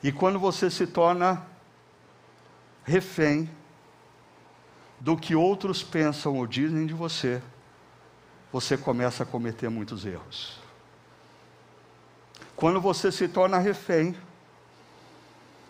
E 0.02 0.12
quando 0.12 0.40
você 0.40 0.70
se 0.70 0.88
torna 0.88 1.46
refém 2.86 3.50
do 5.00 5.16
que 5.16 5.36
outros 5.36 5.82
pensam 5.82 6.38
ou 6.38 6.46
dizem 6.46 6.86
de 6.86 6.94
você, 6.94 7.42
você 8.52 8.78
começa 8.78 9.24
a 9.24 9.26
cometer 9.26 9.70
muitos 9.70 10.06
erros. 10.06 10.60
Quando 12.56 12.82
você 12.82 13.12
se 13.12 13.28
torna 13.28 13.58
refém 13.58 14.16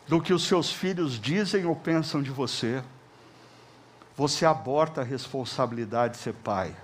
do 0.07 0.19
que 0.19 0.33
os 0.33 0.43
seus 0.43 0.71
filhos 0.71 1.19
dizem 1.19 1.65
ou 1.65 1.75
pensam 1.75 2.23
de 2.23 2.31
você, 2.31 2.83
você 4.17 4.45
aborta 4.45 5.01
a 5.01 5.03
responsabilidade 5.03 6.15
de 6.15 6.19
ser 6.19 6.33
pai, 6.33 6.75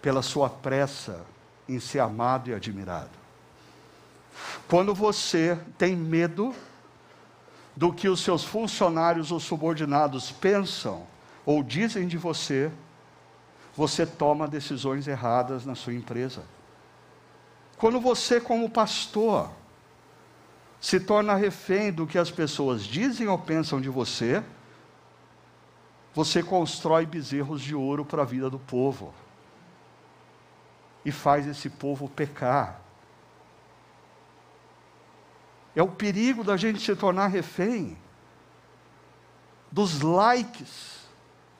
pela 0.00 0.22
sua 0.22 0.48
pressa 0.48 1.26
em 1.68 1.80
ser 1.80 1.98
amado 1.98 2.48
e 2.48 2.54
admirado. 2.54 3.10
Quando 4.68 4.94
você 4.94 5.58
tem 5.76 5.96
medo 5.96 6.54
do 7.78 7.92
que 7.92 8.08
os 8.08 8.18
seus 8.18 8.42
funcionários 8.42 9.30
ou 9.30 9.38
subordinados 9.38 10.32
pensam 10.32 11.06
ou 11.46 11.62
dizem 11.62 12.08
de 12.08 12.18
você, 12.18 12.72
você 13.72 14.04
toma 14.04 14.48
decisões 14.48 15.06
erradas 15.06 15.64
na 15.64 15.76
sua 15.76 15.94
empresa. 15.94 16.42
Quando 17.76 18.00
você, 18.00 18.40
como 18.40 18.68
pastor, 18.68 19.48
se 20.80 20.98
torna 20.98 21.36
refém 21.36 21.92
do 21.92 22.04
que 22.04 22.18
as 22.18 22.32
pessoas 22.32 22.82
dizem 22.82 23.28
ou 23.28 23.38
pensam 23.38 23.80
de 23.80 23.88
você, 23.88 24.42
você 26.12 26.42
constrói 26.42 27.06
bezerros 27.06 27.62
de 27.62 27.76
ouro 27.76 28.04
para 28.04 28.22
a 28.22 28.26
vida 28.26 28.50
do 28.50 28.58
povo 28.58 29.14
e 31.04 31.12
faz 31.12 31.46
esse 31.46 31.70
povo 31.70 32.08
pecar. 32.08 32.80
É 35.78 35.82
o 35.82 35.86
perigo 35.86 36.42
da 36.42 36.56
gente 36.56 36.80
se 36.80 36.96
tornar 36.96 37.28
refém 37.28 37.96
dos 39.70 40.00
likes 40.00 40.98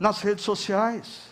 nas 0.01 0.21
redes 0.21 0.45
sociais 0.45 1.29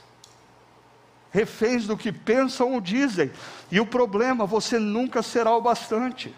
reféns 1.36 1.86
do 1.86 1.98
que 1.98 2.10
pensam 2.10 2.72
ou 2.72 2.80
dizem. 2.80 3.30
E 3.70 3.78
o 3.78 3.86
problema, 3.86 4.46
você 4.46 4.78
nunca 4.78 5.22
será 5.22 5.54
o 5.54 5.60
bastante. 5.60 6.34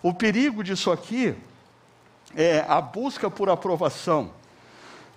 O 0.00 0.14
perigo 0.14 0.62
disso 0.62 0.92
aqui 0.92 1.34
é 2.36 2.64
a 2.68 2.80
busca 2.80 3.28
por 3.30 3.48
aprovação 3.48 4.30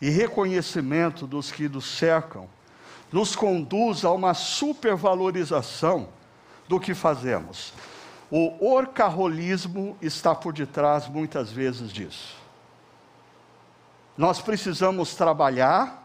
e 0.02 0.10
reconhecimento 0.10 1.28
dos 1.28 1.52
que 1.52 1.70
nos 1.70 1.86
cercam, 1.86 2.50
nos 3.12 3.36
conduz 3.36 4.04
a 4.04 4.12
uma 4.12 4.34
supervalorização 4.34 6.10
do 6.68 6.80
que 6.80 6.96
fazemos. 6.96 7.74
O 8.30 8.74
orcarrolismo 8.74 9.98
está 10.02 10.36
por 10.36 10.54
detrás 10.54 11.08
muitas 11.08 11.52
vezes 11.52 11.92
disso. 11.92 12.36
Nós 14.18 14.42
precisamos 14.42 15.16
trabalhar 15.16 16.04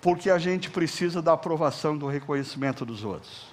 porque 0.00 0.30
a 0.30 0.38
gente 0.38 0.70
precisa 0.70 1.20
da 1.20 1.32
aprovação 1.32 1.98
do 1.98 2.06
reconhecimento 2.06 2.86
dos 2.86 3.04
outros. 3.04 3.48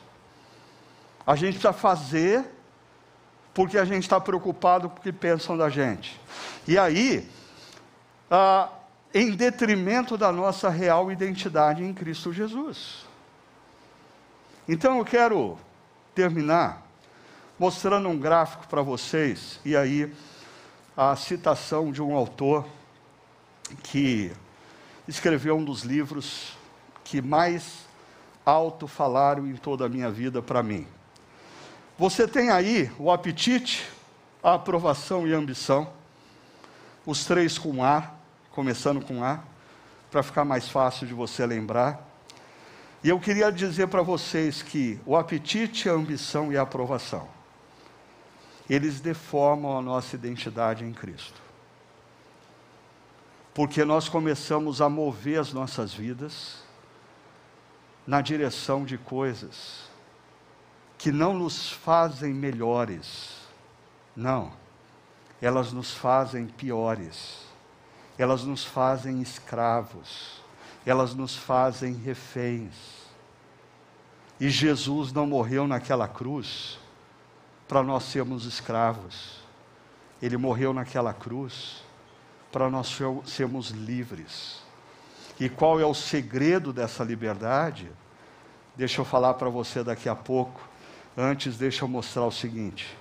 A 1.26 1.36
gente 1.36 1.54
precisa 1.54 1.74
fazer 1.74 2.46
porque 3.54 3.78
a 3.78 3.86
gente 3.86 4.04
está 4.04 4.20
preocupado 4.20 4.90
com 4.90 4.98
o 4.98 5.02
que 5.02 5.12
pensam 5.12 5.58
da 5.58 5.70
gente. 5.70 6.20
E 6.68 6.78
aí, 6.78 7.30
ah, 8.30 8.70
em 9.14 9.32
detrimento 9.32 10.18
da 10.18 10.32
nossa 10.32 10.70
real 10.70 11.12
identidade 11.12 11.84
em 11.84 11.94
Cristo 11.94 12.32
Jesus. 12.34 13.06
Então 14.68 14.98
eu 14.98 15.06
quero 15.06 15.58
terminar 16.16 16.84
mostrando 17.64 18.10
um 18.10 18.20
gráfico 18.20 18.68
para 18.68 18.82
vocês, 18.82 19.58
e 19.64 19.74
aí 19.74 20.14
a 20.98 21.16
citação 21.16 21.94
de 21.94 22.02
um 22.02 22.14
autor 22.14 22.66
que 23.84 24.34
escreveu 25.08 25.56
um 25.56 25.64
dos 25.64 25.84
livros 25.84 26.58
que 27.06 27.22
mais 27.22 27.86
alto 28.46 28.86
falaram 28.86 29.48
em 29.48 29.56
toda 29.56 29.86
a 29.86 29.88
minha 29.88 30.12
vida 30.12 30.42
para 30.42 30.62
mim. 30.62 30.86
Você 31.98 32.28
tem 32.28 32.50
aí 32.50 32.92
o 33.00 33.10
apetite, 33.10 33.90
a 34.44 34.56
aprovação 34.56 35.26
e 35.26 35.34
a 35.34 35.38
ambição, 35.38 35.90
os 37.06 37.24
três 37.24 37.58
com 37.58 37.82
A, 37.82 38.12
começando 38.52 39.00
com 39.00 39.24
A, 39.24 39.40
para 40.12 40.22
ficar 40.22 40.44
mais 40.44 40.68
fácil 40.68 41.08
de 41.08 41.14
você 41.14 41.46
lembrar. 41.46 42.06
E 43.02 43.08
eu 43.08 43.22
queria 43.22 43.50
dizer 43.54 43.88
para 43.88 44.02
vocês 44.02 44.62
que 44.62 45.00
o 45.06 45.16
apetite, 45.16 45.88
a 45.88 45.94
ambição 45.94 46.52
e 46.52 46.58
a 46.58 46.64
aprovação, 46.64 47.33
eles 48.70 49.02
deformam 49.02 49.78
a 49.78 49.82
nossa 49.82 50.16
identidade 50.16 50.84
em 50.86 50.94
Cristo. 50.94 51.42
Porque 53.54 53.84
nós 53.84 54.10
começamos 54.10 54.82
a 54.82 54.90
mover 54.90 55.40
as 55.40 55.54
nossas 55.54 55.94
vidas 55.94 56.64
na 58.08 58.22
direção 58.22 58.84
de 58.84 58.98
coisas 58.98 59.84
que 60.98 61.12
não 61.12 61.34
nos 61.34 61.70
fazem 61.70 62.34
melhores, 62.34 63.38
não, 64.16 64.54
elas 65.42 65.72
nos 65.74 65.94
fazem 65.94 66.48
piores, 66.48 67.46
elas 68.18 68.44
nos 68.44 68.64
fazem 68.64 69.22
escravos, 69.22 70.42
elas 70.86 71.14
nos 71.14 71.36
fazem 71.36 71.94
reféns. 71.94 73.04
E 74.40 74.50
Jesus 74.50 75.12
não 75.12 75.28
morreu 75.28 75.68
naquela 75.68 76.08
cruz 76.08 76.80
para 77.74 77.82
nós 77.82 78.04
sermos 78.04 78.46
escravos, 78.46 79.40
ele 80.22 80.38
morreu 80.38 80.76
naquela 80.76 81.12
cruz 81.12 81.82
para 82.52 82.70
nós 82.70 82.96
sermos 83.26 83.70
livres. 83.72 84.62
E 85.40 85.50
qual 85.50 85.80
é 85.80 85.86
o 85.86 85.96
segredo 85.96 86.72
dessa 86.72 87.04
liberdade? 87.04 87.92
Deixa 88.76 89.02
eu 89.02 89.06
falar 89.06 89.34
para 89.34 89.50
você 89.50 89.84
daqui 89.84 90.08
a 90.08 90.14
pouco. 90.14 90.62
Antes, 91.18 91.58
deixa 91.58 91.84
eu 91.84 91.88
mostrar 91.88 92.26
o 92.26 92.32
seguinte. 92.32 92.96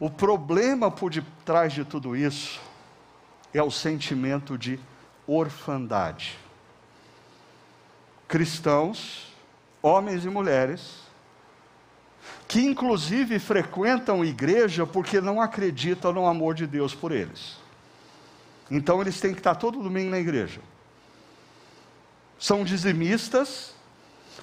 O 0.00 0.08
problema 0.08 0.90
por 0.90 1.10
detrás 1.10 1.74
de 1.74 1.84
tudo 1.84 2.16
isso 2.16 2.58
é 3.52 3.62
o 3.62 3.70
sentimento 3.70 4.56
de 4.56 4.80
orfandade. 5.26 6.38
Cristãos, 8.26 9.30
homens 9.82 10.24
e 10.24 10.30
mulheres, 10.30 11.07
que 12.48 12.62
inclusive 12.62 13.38
frequentam 13.38 14.24
igreja 14.24 14.86
porque 14.86 15.20
não 15.20 15.38
acreditam 15.38 16.14
no 16.14 16.26
amor 16.26 16.54
de 16.54 16.66
Deus 16.66 16.94
por 16.94 17.12
eles. 17.12 17.58
Então 18.70 19.02
eles 19.02 19.20
têm 19.20 19.34
que 19.34 19.40
estar 19.40 19.54
todo 19.54 19.82
domingo 19.82 20.10
na 20.10 20.18
igreja. 20.18 20.62
São 22.38 22.64
dizimistas 22.64 23.74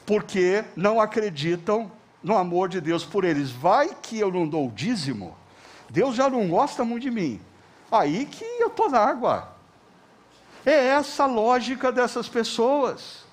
porque 0.06 0.64
não 0.76 1.02
acreditam 1.02 1.92
no 2.22 2.38
amor 2.38 2.70
de 2.70 2.80
Deus 2.80 3.04
por 3.04 3.24
eles. 3.24 3.50
Vai 3.50 3.96
que 4.04 4.20
eu 4.20 4.32
não 4.32 4.48
dou 4.48 4.70
dízimo, 4.70 5.36
Deus 5.90 6.16
já 6.16 6.30
não 6.30 6.48
gosta 6.48 6.86
muito 6.86 7.04
de 7.04 7.12
mim. 7.12 7.42
Aí 7.92 8.28
que 8.28 8.46
eu 8.60 8.68
estou 8.68 8.90
na 8.90 9.00
água. 9.00 9.56
É 10.64 10.90
essa 10.90 11.24
a 11.24 11.28
lógica 11.28 11.92
dessas 11.92 12.28
pessoas 12.30 13.25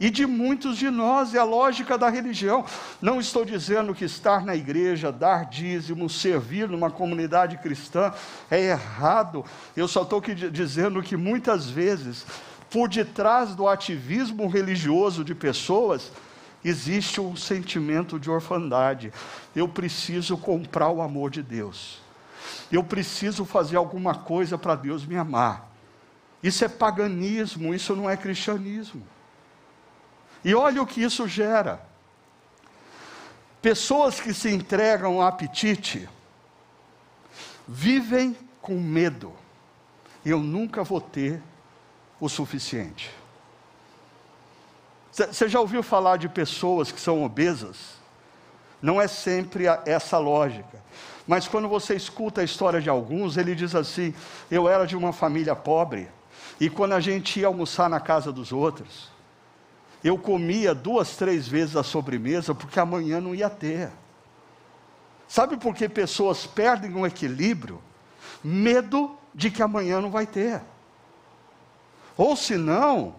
e 0.00 0.10
de 0.10 0.26
muitos 0.26 0.76
de 0.76 0.90
nós, 0.90 1.34
é 1.34 1.38
a 1.38 1.44
lógica 1.44 1.98
da 1.98 2.08
religião. 2.08 2.64
Não 3.00 3.18
estou 3.18 3.44
dizendo 3.44 3.94
que 3.94 4.04
estar 4.04 4.44
na 4.44 4.54
igreja, 4.54 5.10
dar 5.10 5.46
dízimo, 5.46 6.08
servir 6.08 6.68
numa 6.68 6.90
comunidade 6.90 7.58
cristã 7.58 8.12
é 8.50 8.60
errado. 8.70 9.44
Eu 9.76 9.88
só 9.88 10.02
estou 10.02 10.20
dizendo 10.20 11.02
que 11.02 11.16
muitas 11.16 11.68
vezes 11.68 12.24
por 12.70 12.88
detrás 12.88 13.54
do 13.54 13.66
ativismo 13.66 14.46
religioso 14.46 15.24
de 15.24 15.34
pessoas, 15.34 16.12
existe 16.64 17.20
um 17.20 17.34
sentimento 17.34 18.18
de 18.18 18.30
orfandade. 18.30 19.12
Eu 19.54 19.68
preciso 19.68 20.36
comprar 20.36 20.90
o 20.90 21.00
amor 21.00 21.30
de 21.30 21.42
Deus. 21.42 22.00
Eu 22.70 22.84
preciso 22.84 23.44
fazer 23.44 23.76
alguma 23.76 24.14
coisa 24.14 24.58
para 24.58 24.74
Deus 24.74 25.06
me 25.06 25.16
amar. 25.16 25.68
Isso 26.42 26.64
é 26.64 26.68
paganismo, 26.68 27.74
isso 27.74 27.96
não 27.96 28.08
é 28.08 28.16
cristianismo. 28.16 29.02
E 30.48 30.54
olha 30.54 30.80
o 30.80 30.86
que 30.86 31.02
isso 31.02 31.28
gera. 31.28 31.78
Pessoas 33.60 34.18
que 34.18 34.32
se 34.32 34.50
entregam 34.50 35.20
ao 35.20 35.28
apetite 35.28 36.08
vivem 37.68 38.34
com 38.62 38.80
medo. 38.80 39.30
Eu 40.24 40.38
nunca 40.38 40.82
vou 40.82 41.02
ter 41.02 41.42
o 42.18 42.30
suficiente. 42.30 43.10
Você 45.12 45.50
já 45.50 45.60
ouviu 45.60 45.82
falar 45.82 46.16
de 46.16 46.30
pessoas 46.30 46.90
que 46.90 46.98
são 46.98 47.22
obesas? 47.22 47.98
Não 48.80 48.98
é 48.98 49.06
sempre 49.06 49.66
essa 49.84 50.16
lógica. 50.16 50.82
Mas 51.26 51.46
quando 51.46 51.68
você 51.68 51.94
escuta 51.94 52.40
a 52.40 52.44
história 52.44 52.80
de 52.80 52.88
alguns, 52.88 53.36
ele 53.36 53.54
diz 53.54 53.74
assim: 53.74 54.14
Eu 54.50 54.66
era 54.66 54.86
de 54.86 54.96
uma 54.96 55.12
família 55.12 55.54
pobre, 55.54 56.08
e 56.58 56.70
quando 56.70 56.94
a 56.94 57.00
gente 57.00 57.38
ia 57.38 57.48
almoçar 57.48 57.90
na 57.90 58.00
casa 58.00 58.32
dos 58.32 58.50
outros, 58.50 59.17
eu 60.02 60.16
comia 60.16 60.74
duas, 60.74 61.16
três 61.16 61.48
vezes 61.48 61.76
a 61.76 61.82
sobremesa, 61.82 62.54
porque 62.54 62.78
amanhã 62.78 63.20
não 63.20 63.34
ia 63.34 63.50
ter. 63.50 63.90
Sabe 65.26 65.56
por 65.56 65.74
que 65.74 65.88
pessoas 65.88 66.46
perdem 66.46 66.94
o 66.94 67.06
equilíbrio? 67.06 67.82
Medo 68.42 69.16
de 69.34 69.50
que 69.50 69.62
amanhã 69.62 70.00
não 70.00 70.10
vai 70.10 70.26
ter. 70.26 70.62
Ou 72.16 72.34
se 72.36 72.56
não, 72.56 73.14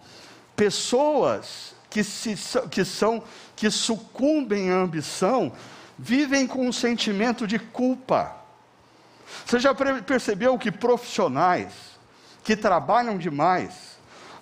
pessoas 0.56 1.74
que, 1.88 2.04
se, 2.04 2.36
que 2.70 2.84
são 2.84 3.22
que 3.56 3.70
sucumbem 3.70 4.70
à 4.70 4.76
ambição 4.76 5.52
vivem 5.98 6.46
com 6.46 6.66
um 6.66 6.72
sentimento 6.72 7.46
de 7.46 7.58
culpa. 7.58 8.36
Você 9.44 9.58
já 9.58 9.74
percebeu 9.74 10.58
que 10.58 10.72
profissionais 10.72 11.72
que 12.42 12.56
trabalham 12.56 13.18
demais, 13.18 13.89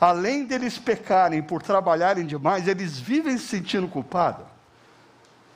além 0.00 0.44
deles 0.44 0.78
pecarem 0.78 1.42
por 1.42 1.62
trabalharem 1.62 2.26
demais, 2.26 2.68
eles 2.68 2.98
vivem 2.98 3.36
se 3.36 3.46
sentindo 3.46 3.88
culpados? 3.88 4.46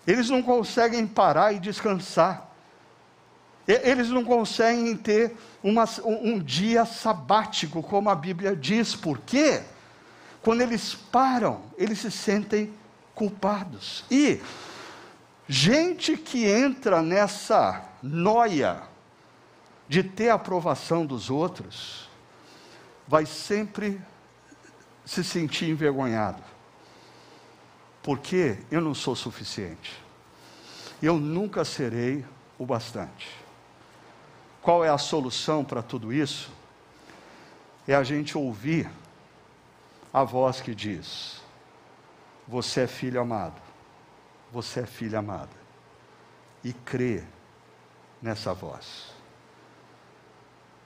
Eles 0.07 0.29
não 0.29 0.43
conseguem 0.43 1.07
parar 1.07 1.53
e 1.53 1.61
descansar. 1.61 2.51
Eles 3.67 4.09
não 4.09 4.25
conseguem 4.25 4.97
ter 4.97 5.37
uma, 5.63 5.85
um, 6.05 6.41
dia 6.41 6.85
sabático, 6.85 7.81
como 7.83 8.11
a 8.11 8.15
Bíblia 8.15 8.57
diz. 8.57 8.97
Por 8.97 9.19
quê? 9.19 9.63
quando 10.43 10.61
eles 10.61 10.95
param, 10.95 11.63
eles 11.79 12.01
se 12.01 12.11
sentem 12.11 12.73
culpados. 13.15 14.05
E 14.11 14.41
gente 15.49 16.17
que 16.17 16.45
entra 16.45 17.01
nessa 17.01 17.83
noia 18.03 18.83
de 19.89 20.03
ter 20.03 20.31
a 20.31 20.35
aprovação 20.35 21.07
dos 21.07 21.31
outros, 21.31 22.09
vai 23.07 23.25
sempre 23.25 24.01
se 25.05 25.23
sentir 25.23 25.69
envergonhado. 25.69 26.43
Porque 28.03 28.59
eu 28.71 28.81
não 28.81 28.95
sou 28.95 29.15
suficiente. 29.15 30.03
Eu 31.03 31.19
nunca 31.19 31.65
serei 31.65 32.25
o 32.59 32.67
bastante. 32.67 33.31
Qual 34.61 34.85
é 34.85 34.89
a 34.89 34.99
solução 34.99 35.65
para 35.65 35.83
tudo 35.83 36.13
isso? 36.13 36.51
É 37.87 37.95
a 37.95 38.05
gente 38.05 38.39
ouvir 38.39 38.89
a 40.13 40.23
voz 40.23 40.61
que 40.61 40.75
diz: 40.75 41.41
Você 42.47 42.83
é 42.83 42.87
filho 42.87 43.21
amado, 43.21 43.61
você 44.53 44.81
é 44.81 44.87
filha 44.87 45.19
amada, 45.19 45.51
e 46.63 46.73
crê 46.73 47.25
nessa 48.21 48.55
voz. 48.55 49.13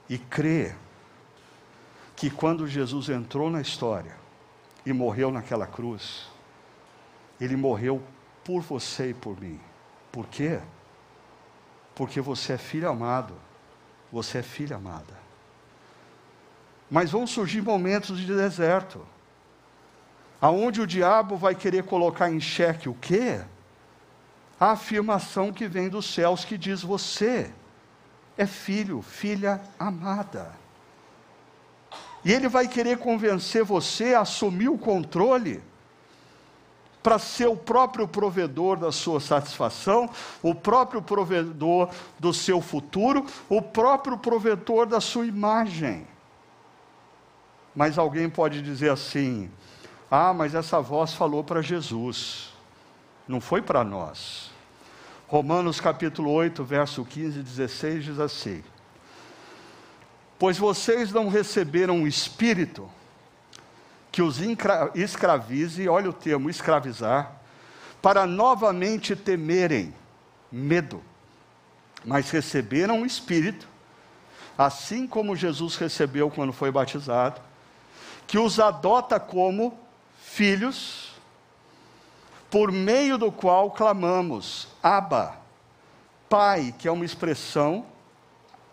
E 0.08 0.16
crê 0.16 0.74
que 2.16 2.30
quando 2.30 2.66
Jesus 2.66 3.10
entrou 3.10 3.50
na 3.50 3.60
história 3.60 4.16
e 4.84 4.92
morreu 4.92 5.30
naquela 5.30 5.66
cruz, 5.66 6.26
ele 7.38 7.56
morreu 7.56 8.02
por 8.42 8.62
você 8.62 9.10
e 9.10 9.14
por 9.14 9.38
mim. 9.38 9.60
Por 10.10 10.26
quê? 10.26 10.58
Porque 11.94 12.20
você 12.20 12.54
é 12.54 12.58
filho 12.58 12.88
amado, 12.88 13.34
você 14.10 14.38
é 14.38 14.42
filha 14.42 14.76
amada. 14.76 15.14
Mas 16.90 17.10
vão 17.10 17.26
surgir 17.26 17.60
momentos 17.60 18.18
de 18.18 18.34
deserto 18.34 19.06
aonde 20.40 20.80
o 20.80 20.86
diabo 20.86 21.36
vai 21.36 21.54
querer 21.54 21.84
colocar 21.84 22.30
em 22.30 22.40
xeque 22.40 22.88
o 22.88 22.94
quê? 22.94 23.40
A 24.58 24.70
afirmação 24.72 25.52
que 25.52 25.68
vem 25.68 25.88
dos 25.88 26.06
céus 26.06 26.44
que 26.44 26.56
diz: 26.56 26.82
você 26.82 27.52
é 28.38 28.46
filho, 28.46 29.02
filha 29.02 29.60
amada. 29.78 30.65
E 32.26 32.32
ele 32.32 32.48
vai 32.48 32.66
querer 32.66 32.98
convencer 32.98 33.62
você 33.62 34.12
a 34.12 34.22
assumir 34.22 34.68
o 34.68 34.76
controle 34.76 35.62
para 37.00 37.20
ser 37.20 37.46
o 37.46 37.56
próprio 37.56 38.08
provedor 38.08 38.76
da 38.76 38.90
sua 38.90 39.20
satisfação, 39.20 40.10
o 40.42 40.52
próprio 40.52 41.00
provedor 41.00 41.88
do 42.18 42.34
seu 42.34 42.60
futuro, 42.60 43.24
o 43.48 43.62
próprio 43.62 44.18
provedor 44.18 44.86
da 44.86 45.00
sua 45.00 45.24
imagem. 45.24 46.04
Mas 47.72 47.96
alguém 47.96 48.28
pode 48.28 48.60
dizer 48.60 48.90
assim: 48.90 49.48
ah, 50.10 50.34
mas 50.34 50.52
essa 50.52 50.80
voz 50.80 51.14
falou 51.14 51.44
para 51.44 51.62
Jesus, 51.62 52.52
não 53.28 53.40
foi 53.40 53.62
para 53.62 53.84
nós. 53.84 54.50
Romanos 55.28 55.80
capítulo 55.80 56.32
8, 56.32 56.64
verso 56.64 57.04
15 57.04 57.38
e 57.38 57.42
16 57.44 58.04
diz 58.04 58.18
assim: 58.18 58.64
Pois 60.38 60.58
vocês 60.58 61.12
não 61.12 61.28
receberam 61.28 62.02
o 62.02 62.06
Espírito 62.06 62.90
que 64.16 64.22
os 64.22 64.38
escravize, 64.94 65.86
olha 65.88 66.08
o 66.08 66.12
termo, 66.12 66.48
escravizar, 66.48 67.32
para 68.00 68.26
novamente 68.26 69.14
temerem 69.14 69.94
medo, 70.50 71.02
mas 72.02 72.30
receberam 72.30 73.02
o 73.02 73.06
Espírito, 73.06 73.68
assim 74.56 75.06
como 75.06 75.36
Jesus 75.36 75.76
recebeu 75.76 76.30
quando 76.30 76.52
foi 76.52 76.70
batizado, 76.70 77.42
que 78.26 78.38
os 78.38 78.58
adota 78.58 79.20
como 79.20 79.78
filhos, 80.18 81.12
por 82.50 82.72
meio 82.72 83.18
do 83.18 83.30
qual 83.30 83.70
clamamos, 83.70 84.68
Abba, 84.82 85.36
Pai, 86.28 86.74
que 86.78 86.88
é 86.88 86.90
uma 86.90 87.04
expressão 87.04 87.84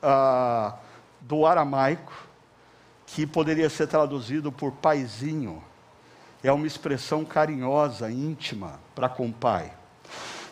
ah, 0.02 0.76
do 1.24 1.46
aramaico, 1.46 2.14
que 3.06 3.26
poderia 3.26 3.70
ser 3.70 3.88
traduzido 3.88 4.52
por 4.52 4.72
paizinho. 4.72 5.64
É 6.44 6.52
uma 6.52 6.68
expressão 6.68 7.24
carinhosa, 7.24 8.12
íntima, 8.12 8.80
para 8.94 9.08
com 9.08 9.28
o 9.28 9.34
pai. 9.34 9.74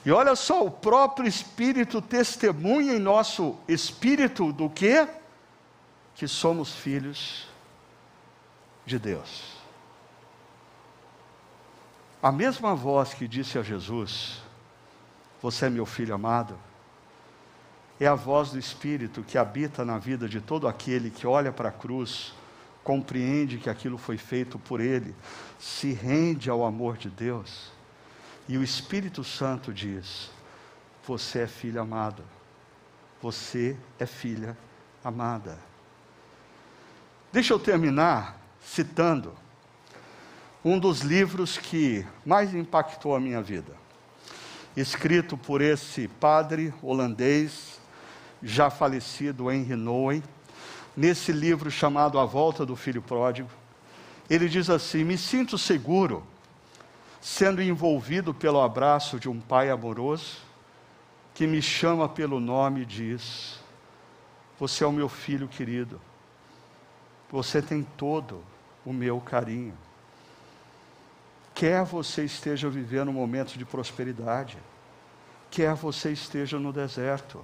E 0.06 0.12
olha 0.12 0.36
só, 0.36 0.66
o 0.66 0.72
próprio 0.72 1.28
Espírito 1.28 2.02
testemunha 2.02 2.94
em 2.94 3.00
nosso 3.00 3.56
espírito 3.68 4.52
do 4.52 4.70
que? 4.70 5.08
Que 6.16 6.28
somos 6.28 6.74
filhos 6.74 7.48
de 8.86 8.98
Deus. 8.98 9.62
A 12.22 12.32
mesma 12.32 12.76
voz 12.76 13.14
que 13.14 13.28
disse 13.28 13.58
a 13.58 13.64
Jesus: 13.64 14.42
Você 15.42 15.66
é 15.66 15.70
meu 15.70 15.86
filho 15.86 16.16
amado, 16.16 16.58
é 18.04 18.08
a 18.08 18.16
voz 18.16 18.50
do 18.50 18.58
Espírito 18.58 19.22
que 19.22 19.38
habita 19.38 19.86
na 19.86 20.00
vida 20.00 20.28
de 20.28 20.42
todo 20.42 20.68
aquele 20.68 21.12
que 21.12 21.28
olha 21.28 21.52
para 21.52 21.70
a 21.70 21.72
cruz, 21.72 22.34
compreende 22.84 23.60
que 23.60 23.70
aquilo 23.70 23.96
foi 23.96 24.18
feito 24.18 24.58
por 24.58 24.82
ele, 24.82 25.14
se 25.60 25.94
rende 25.94 26.50
ao 26.50 26.66
amor 26.66 26.98
de 26.98 27.12
Deus. 27.12 27.72
E 28.50 28.58
o 28.58 28.64
Espírito 28.64 29.24
Santo 29.24 29.72
diz: 29.72 30.32
Você 31.06 31.42
é 31.42 31.48
filho 31.48 31.80
amado, 31.80 32.24
você 33.22 33.78
é 34.00 34.08
filha 34.08 34.58
amada. 35.04 35.60
Deixa 37.32 37.54
eu 37.54 37.60
terminar 37.60 38.42
citando 38.60 39.32
um 40.66 40.80
dos 40.80 41.02
livros 41.02 41.56
que 41.56 42.04
mais 42.26 42.52
impactou 42.56 43.16
a 43.16 43.20
minha 43.20 43.44
vida. 43.44 43.76
Escrito 44.76 45.38
por 45.38 45.62
esse 45.62 46.08
padre 46.08 46.74
holandês, 46.82 47.81
já 48.42 48.70
falecido 48.70 49.52
Henry 49.52 49.76
Nouwen, 49.76 50.24
nesse 50.96 51.32
livro 51.32 51.70
chamado 51.70 52.20
A 52.20 52.26
Volta 52.26 52.66
do 52.66 52.76
Filho 52.76 53.02
Pródigo, 53.02 53.50
ele 54.30 54.48
diz 54.48 54.70
assim: 54.70 55.04
Me 55.04 55.18
sinto 55.18 55.58
seguro 55.58 56.24
sendo 57.20 57.62
envolvido 57.62 58.34
pelo 58.34 58.62
abraço 58.62 59.20
de 59.20 59.30
um 59.30 59.40
pai 59.40 59.70
amoroso 59.70 60.38
que 61.34 61.46
me 61.46 61.62
chama 61.62 62.10
pelo 62.10 62.40
nome 62.40 62.82
e 62.82 62.86
diz: 62.86 63.60
Você 64.60 64.84
é 64.84 64.88
o 64.88 64.92
meu 64.92 65.08
filho 65.08 65.48
querido, 65.48 66.00
você 67.30 67.62
tem 67.62 67.84
todo 67.98 68.44
o 68.86 68.92
meu 68.92 69.20
carinho. 69.20 69.78
Quer 71.54 71.84
você 71.84 72.24
esteja 72.24 72.70
vivendo 72.70 73.10
um 73.10 73.14
momento 73.14 73.58
de 73.58 73.66
prosperidade, 73.66 74.58
quer 75.52 75.76
você 75.76 76.12
esteja 76.12 76.58
no 76.58 76.74
deserto. 76.74 77.44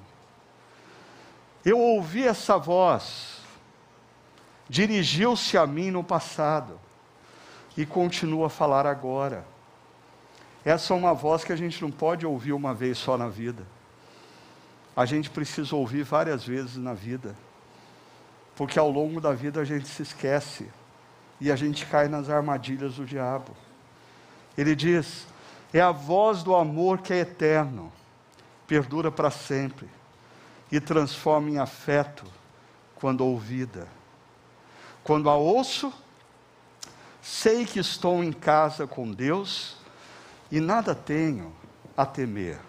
Eu 1.68 1.80
ouvi 1.80 2.26
essa 2.26 2.58
voz, 2.58 3.42
dirigiu-se 4.70 5.58
a 5.58 5.68
mim 5.68 5.92
no 5.92 6.02
passado 6.02 6.80
e 7.76 7.86
continua 7.86 8.48
a 8.48 8.50
falar 8.50 8.86
agora. 8.86 9.46
Essa 10.64 10.94
é 10.94 10.96
uma 10.96 11.14
voz 11.14 11.44
que 11.44 11.52
a 11.52 11.58
gente 11.58 11.82
não 11.82 11.92
pode 11.92 12.26
ouvir 12.26 12.54
uma 12.54 12.74
vez 12.74 12.98
só 12.98 13.18
na 13.18 13.28
vida. 13.28 13.68
A 14.96 15.06
gente 15.06 15.30
precisa 15.30 15.76
ouvir 15.76 16.04
várias 16.04 16.46
vezes 16.46 16.78
na 16.78 16.94
vida. 16.94 17.36
Porque 18.56 18.80
ao 18.80 18.90
longo 18.90 19.20
da 19.20 19.34
vida 19.34 19.60
a 19.60 19.66
gente 19.66 19.90
se 19.90 20.04
esquece 20.04 20.72
e 21.38 21.52
a 21.52 21.56
gente 21.58 21.86
cai 21.86 22.08
nas 22.08 22.30
armadilhas 22.30 22.96
do 22.96 23.06
diabo. 23.06 23.52
Ele 24.58 24.74
diz: 24.74 25.28
é 25.74 25.82
a 25.82 25.92
voz 25.92 26.44
do 26.44 26.56
amor 26.56 27.00
que 27.00 27.12
é 27.12 27.18
eterno, 27.18 27.92
perdura 28.66 29.12
para 29.12 29.30
sempre 29.30 29.97
e 30.72 30.80
transforma 30.80 31.50
em 31.50 31.58
afeto 31.58 32.26
quando 32.96 33.22
ouvida. 33.22 33.88
Quando 35.04 35.30
a 35.30 35.36
ouço, 35.36 35.94
sei 37.22 37.66
que 37.66 37.80
estou 37.80 38.24
em 38.24 38.32
casa 38.32 38.86
com 38.86 39.12
Deus 39.12 39.78
e 40.52 40.60
nada 40.60 40.94
tenho 40.94 41.54
a 41.96 42.06
temer. 42.06 42.60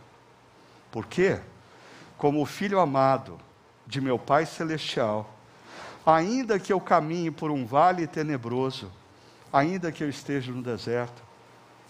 Por 0.90 1.06
quê? 1.06 1.40
Como 2.16 2.44
filho 2.44 2.80
amado 2.80 3.38
de 3.86 4.00
meu 4.00 4.18
Pai 4.18 4.46
Celestial, 4.46 5.34
ainda 6.04 6.58
que 6.58 6.72
eu 6.72 6.80
caminhe 6.80 7.30
por 7.30 7.50
um 7.50 7.64
vale 7.64 8.06
tenebroso, 8.06 8.90
ainda 9.52 9.92
que 9.92 10.02
eu 10.02 10.08
esteja 10.08 10.52
no 10.52 10.62
deserto, 10.62 11.22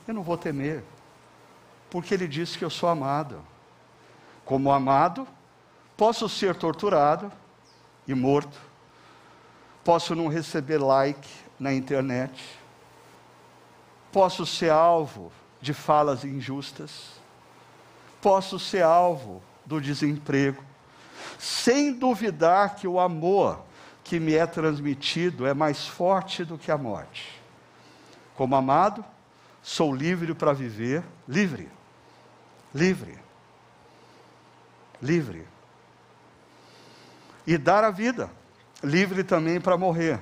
eu 0.06 0.14
não 0.14 0.22
vou 0.22 0.36
temer, 0.36 0.82
porque 1.90 2.14
Ele 2.14 2.26
disse 2.26 2.56
que 2.56 2.64
eu 2.64 2.70
sou 2.70 2.88
amado. 2.88 3.40
Como 4.44 4.72
amado, 4.72 5.26
posso 5.98 6.28
ser 6.28 6.54
torturado 6.54 7.30
e 8.06 8.14
morto, 8.14 8.56
posso 9.82 10.14
não 10.14 10.28
receber 10.28 10.78
like 10.78 11.28
na 11.58 11.74
internet, 11.74 12.40
posso 14.12 14.46
ser 14.46 14.70
alvo 14.70 15.32
de 15.60 15.74
falas 15.74 16.24
injustas, 16.24 17.20
posso 18.22 18.60
ser 18.60 18.84
alvo 18.84 19.42
do 19.66 19.80
desemprego, 19.80 20.62
sem 21.36 21.92
duvidar 21.92 22.76
que 22.76 22.86
o 22.86 23.00
amor 23.00 23.60
que 24.04 24.20
me 24.20 24.36
é 24.36 24.46
transmitido 24.46 25.48
é 25.48 25.52
mais 25.52 25.88
forte 25.88 26.44
do 26.44 26.56
que 26.56 26.70
a 26.70 26.78
morte. 26.78 27.42
Como 28.36 28.54
amado, 28.54 29.04
sou 29.60 29.92
livre 29.92 30.32
para 30.32 30.52
viver, 30.52 31.02
livre, 31.26 31.68
livre, 32.72 33.18
livre. 35.02 35.57
E 37.48 37.56
dar 37.56 37.82
a 37.82 37.90
vida, 37.90 38.30
livre 38.84 39.24
também 39.24 39.58
para 39.58 39.74
morrer, 39.74 40.20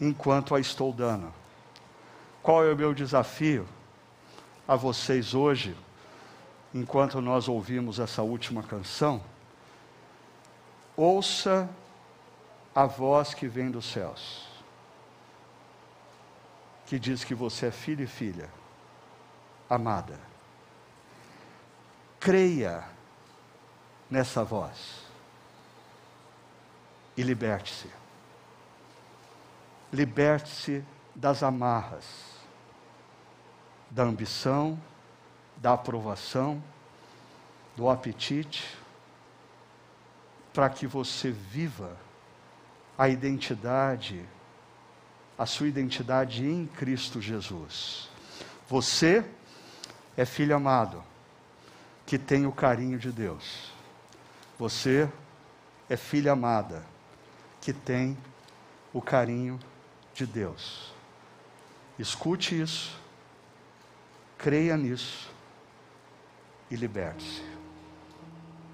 enquanto 0.00 0.54
a 0.54 0.60
estou 0.60 0.92
dando. 0.92 1.34
Qual 2.40 2.64
é 2.64 2.72
o 2.72 2.76
meu 2.76 2.94
desafio 2.94 3.66
a 4.68 4.76
vocês 4.76 5.34
hoje, 5.34 5.76
enquanto 6.72 7.20
nós 7.20 7.48
ouvimos 7.48 7.98
essa 7.98 8.22
última 8.22 8.62
canção? 8.62 9.20
Ouça 10.96 11.68
a 12.72 12.86
voz 12.86 13.34
que 13.34 13.48
vem 13.48 13.68
dos 13.68 13.86
céus, 13.86 14.46
que 16.86 16.96
diz 16.96 17.24
que 17.24 17.34
você 17.34 17.66
é 17.66 17.70
filho 17.72 18.04
e 18.04 18.06
filha, 18.06 18.48
amada. 19.68 20.16
Creia 22.20 22.84
nessa 24.08 24.44
voz 24.44 25.09
e 27.20 27.22
liberte-se. 27.22 27.86
Liberte-se 29.92 30.82
das 31.14 31.42
amarras, 31.42 32.06
da 33.90 34.04
ambição, 34.04 34.80
da 35.58 35.74
aprovação, 35.74 36.62
do 37.76 37.90
apetite, 37.90 38.74
para 40.54 40.70
que 40.70 40.86
você 40.86 41.30
viva 41.30 41.94
a 42.96 43.06
identidade, 43.06 44.24
a 45.36 45.44
sua 45.44 45.68
identidade 45.68 46.42
em 46.42 46.66
Cristo 46.66 47.20
Jesus. 47.20 48.08
Você 48.66 49.28
é 50.16 50.24
filho 50.24 50.56
amado, 50.56 51.04
que 52.06 52.18
tem 52.18 52.46
o 52.46 52.52
carinho 52.52 52.98
de 52.98 53.12
Deus. 53.12 53.70
Você 54.58 55.06
é 55.86 55.98
filha 55.98 56.32
amada, 56.32 56.82
que 57.60 57.72
tem 57.72 58.16
o 58.92 59.00
carinho 59.00 59.58
de 60.14 60.26
Deus. 60.26 60.92
Escute 61.98 62.60
isso, 62.60 62.98
creia 64.38 64.76
nisso 64.76 65.30
e 66.70 66.76
liberte-se. 66.76 67.59